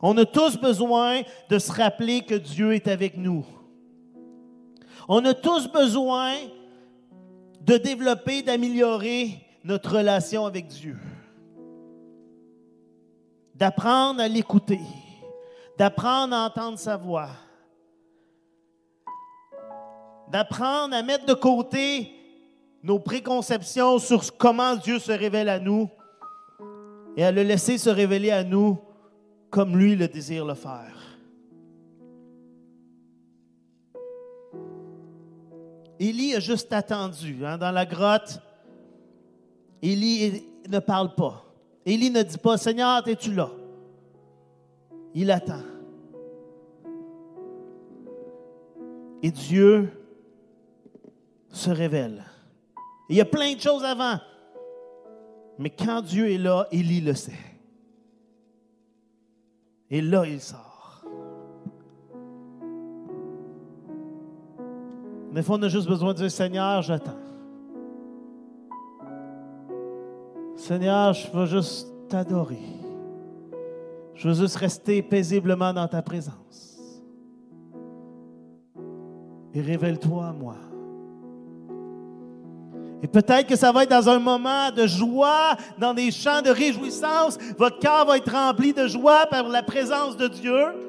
On 0.00 0.16
a 0.18 0.24
tous 0.24 0.58
besoin 0.58 1.22
de 1.48 1.58
se 1.58 1.72
rappeler 1.72 2.22
que 2.22 2.34
Dieu 2.34 2.74
est 2.74 2.88
avec 2.88 3.16
nous. 3.16 3.46
On 5.08 5.24
a 5.24 5.34
tous 5.34 5.68
besoin 5.68 6.34
de 7.60 7.76
développer, 7.76 8.42
d'améliorer 8.42 9.40
notre 9.64 9.96
relation 9.98 10.46
avec 10.46 10.66
Dieu. 10.66 10.96
D'apprendre 13.54 14.20
à 14.20 14.28
l'écouter, 14.28 14.80
d'apprendre 15.78 16.34
à 16.34 16.46
entendre 16.46 16.78
sa 16.78 16.96
voix, 16.96 17.30
d'apprendre 20.30 20.94
à 20.94 21.02
mettre 21.02 21.24
de 21.24 21.34
côté 21.34 22.12
nos 22.82 22.98
préconceptions 22.98 23.98
sur 23.98 24.36
comment 24.36 24.76
Dieu 24.76 24.98
se 24.98 25.12
révèle 25.12 25.48
à 25.48 25.58
nous 25.58 25.88
et 27.16 27.24
à 27.24 27.32
le 27.32 27.42
laisser 27.42 27.78
se 27.78 27.90
révéler 27.90 28.30
à 28.30 28.44
nous 28.44 28.78
comme 29.50 29.76
lui 29.76 29.96
le 29.96 30.08
désire 30.08 30.44
le 30.44 30.54
faire. 30.54 30.95
Élie 35.98 36.34
a 36.34 36.40
juste 36.40 36.72
attendu 36.72 37.44
hein, 37.44 37.58
dans 37.58 37.70
la 37.70 37.86
grotte. 37.86 38.40
Élie 39.82 40.44
ne 40.68 40.78
parle 40.78 41.14
pas. 41.14 41.44
Élie 41.84 42.10
ne 42.10 42.22
dit 42.22 42.38
pas, 42.38 42.58
Seigneur, 42.58 43.06
es-tu 43.06 43.32
là? 43.32 43.50
Il 45.14 45.30
attend. 45.30 45.62
Et 49.22 49.30
Dieu 49.30 49.90
se 51.50 51.70
révèle. 51.70 52.24
Il 53.08 53.16
y 53.16 53.20
a 53.20 53.24
plein 53.24 53.54
de 53.54 53.60
choses 53.60 53.84
avant. 53.84 54.18
Mais 55.58 55.70
quand 55.70 56.02
Dieu 56.02 56.30
est 56.30 56.38
là, 56.38 56.66
Élie 56.70 57.00
le 57.00 57.14
sait. 57.14 57.32
Et 59.90 60.02
là, 60.02 60.26
il 60.26 60.40
sort. 60.40 60.65
Des 65.36 65.42
fois, 65.42 65.58
on 65.58 65.62
a 65.64 65.68
juste 65.68 65.86
besoin 65.86 66.14
de 66.14 66.16
dire, 66.16 66.30
Seigneur, 66.30 66.80
j'attends. 66.80 67.18
Seigneur, 70.56 71.12
je 71.12 71.30
veux 71.30 71.44
juste 71.44 71.88
t'adorer. 72.08 72.62
Je 74.14 74.28
veux 74.28 74.34
juste 74.34 74.56
rester 74.56 75.02
paisiblement 75.02 75.74
dans 75.74 75.86
ta 75.88 76.00
présence. 76.00 77.02
Et 79.52 79.60
révèle-toi 79.60 80.26
à 80.26 80.32
moi. 80.32 80.56
Et 83.02 83.06
peut-être 83.06 83.46
que 83.46 83.56
ça 83.56 83.72
va 83.72 83.82
être 83.82 83.90
dans 83.90 84.08
un 84.08 84.18
moment 84.18 84.70
de 84.74 84.86
joie, 84.86 85.54
dans 85.76 85.92
des 85.92 86.10
chants 86.12 86.40
de 86.40 86.48
réjouissance. 86.48 87.36
Votre 87.58 87.78
cœur 87.78 88.06
va 88.06 88.16
être 88.16 88.32
rempli 88.32 88.72
de 88.72 88.88
joie 88.88 89.26
par 89.26 89.46
la 89.48 89.62
présence 89.62 90.16
de 90.16 90.28
Dieu. 90.28 90.85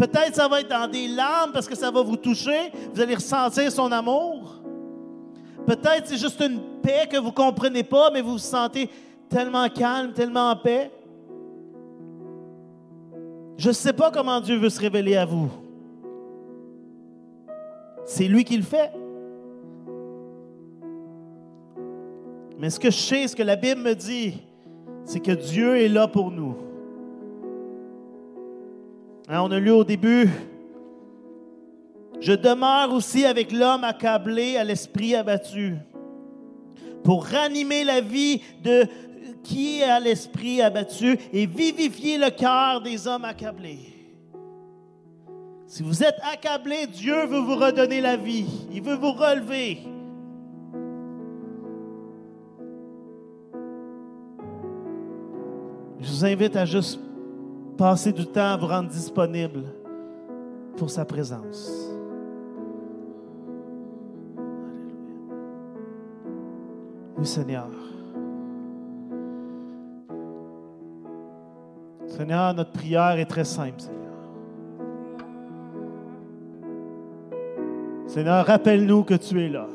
Peut-être 0.00 0.34
ça 0.34 0.48
va 0.48 0.60
être 0.60 0.70
dans 0.70 0.90
des 0.90 1.08
larmes 1.08 1.52
parce 1.52 1.68
que 1.68 1.76
ça 1.76 1.90
va 1.90 2.00
vous 2.00 2.16
toucher. 2.16 2.72
Vous 2.94 3.02
allez 3.02 3.16
ressentir 3.16 3.70
son 3.70 3.92
amour. 3.92 4.62
Peut-être 5.66 6.06
c'est 6.06 6.16
juste 6.16 6.40
une 6.40 6.58
paix 6.80 7.06
que 7.06 7.18
vous 7.18 7.26
ne 7.26 7.32
comprenez 7.32 7.82
pas, 7.82 8.10
mais 8.10 8.22
vous 8.22 8.32
vous 8.32 8.38
sentez 8.38 8.88
tellement 9.28 9.68
calme, 9.68 10.14
tellement 10.14 10.52
en 10.52 10.56
paix. 10.56 10.90
Je 13.58 13.68
ne 13.68 13.74
sais 13.74 13.92
pas 13.92 14.10
comment 14.10 14.40
Dieu 14.40 14.56
veut 14.56 14.70
se 14.70 14.80
révéler 14.80 15.16
à 15.16 15.26
vous. 15.26 15.50
C'est 18.06 18.26
lui 18.26 18.42
qui 18.42 18.56
le 18.56 18.62
fait. 18.62 18.90
Mais 22.58 22.70
ce 22.70 22.80
que 22.80 22.90
je 22.90 22.98
sais, 22.98 23.28
ce 23.28 23.36
que 23.36 23.42
la 23.42 23.56
Bible 23.56 23.82
me 23.82 23.94
dit, 23.94 24.40
c'est 25.04 25.20
que 25.20 25.32
Dieu 25.32 25.76
est 25.76 25.88
là 25.88 26.08
pour 26.08 26.30
nous. 26.30 26.69
Hein, 29.32 29.42
on 29.42 29.52
a 29.52 29.60
lu 29.60 29.70
au 29.70 29.84
début, 29.84 30.28
je 32.18 32.32
demeure 32.32 32.92
aussi 32.92 33.24
avec 33.24 33.52
l'homme 33.52 33.84
accablé 33.84 34.56
à 34.56 34.64
l'esprit 34.64 35.14
abattu, 35.14 35.76
pour 37.04 37.26
ranimer 37.26 37.84
la 37.84 38.00
vie 38.00 38.42
de 38.64 38.88
qui 39.44 39.78
est 39.78 39.84
à 39.84 40.00
l'esprit 40.00 40.60
abattu 40.60 41.16
et 41.32 41.46
vivifier 41.46 42.18
le 42.18 42.30
cœur 42.30 42.80
des 42.80 43.06
hommes 43.06 43.24
accablés. 43.24 43.94
Si 45.68 45.84
vous 45.84 46.02
êtes 46.02 46.18
accablé, 46.32 46.88
Dieu 46.88 47.24
veut 47.26 47.38
vous 47.38 47.54
redonner 47.54 48.00
la 48.00 48.16
vie. 48.16 48.66
Il 48.72 48.82
veut 48.82 48.96
vous 48.96 49.12
relever. 49.12 49.78
Je 56.00 56.10
vous 56.10 56.24
invite 56.24 56.56
à 56.56 56.64
juste 56.64 56.98
passer 57.80 58.12
du 58.12 58.26
temps 58.26 58.52
à 58.52 58.56
vous 58.58 58.66
rendre 58.66 58.90
disponible 58.90 59.64
pour 60.76 60.90
sa 60.90 61.06
présence. 61.06 61.90
Oui, 67.16 67.24
Seigneur. 67.24 67.70
Seigneur, 72.06 72.52
notre 72.52 72.72
prière 72.72 73.18
est 73.18 73.24
très 73.24 73.44
simple, 73.44 73.80
Seigneur. 73.80 74.12
Seigneur, 78.08 78.44
rappelle-nous 78.44 79.04
que 79.04 79.14
tu 79.14 79.42
es 79.42 79.48
là. 79.48 79.68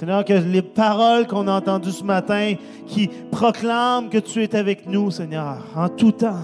Seigneur, 0.00 0.24
que 0.24 0.32
les 0.32 0.62
paroles 0.62 1.26
qu'on 1.26 1.46
a 1.46 1.58
entendues 1.58 1.92
ce 1.92 2.02
matin 2.02 2.54
qui 2.86 3.10
proclament 3.30 4.08
que 4.08 4.16
tu 4.16 4.42
es 4.42 4.56
avec 4.56 4.86
nous, 4.86 5.10
Seigneur, 5.10 5.58
en 5.76 5.90
tout 5.90 6.12
temps, 6.12 6.40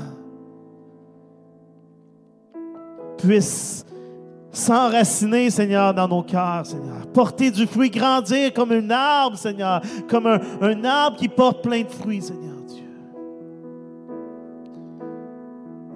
puisse 3.17 3.87
s'enraciner, 4.53 5.49
Seigneur, 5.49 5.95
dans 5.95 6.07
nos 6.07 6.23
cœurs, 6.23 6.67
Seigneur. 6.67 7.07
Porter 7.15 7.51
du 7.51 7.67
fruit, 7.67 7.89
grandir 7.89 8.53
comme 8.53 8.73
un 8.73 8.91
arbre, 8.91 9.39
Seigneur, 9.39 9.81
comme 10.07 10.27
un, 10.27 10.85
arbre 10.85 11.17
qui 11.17 11.29
porte 11.29 11.63
plein 11.63 11.81
de 11.81 11.89
fruits, 11.89 12.21
Seigneur 12.21 12.61
Dieu. 12.69 12.85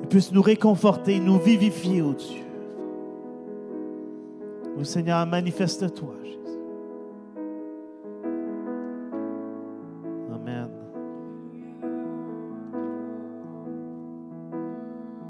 Et 0.03 0.07
puisse 0.07 0.33
nous 0.33 0.41
réconforter, 0.41 1.21
nous 1.21 1.39
vivifier, 1.39 2.01
oh 2.01 2.15
Dieu. 2.15 2.43
Oh 4.81 4.85
Seigneur, 4.85 5.27
manifeste-toi. 5.27 6.21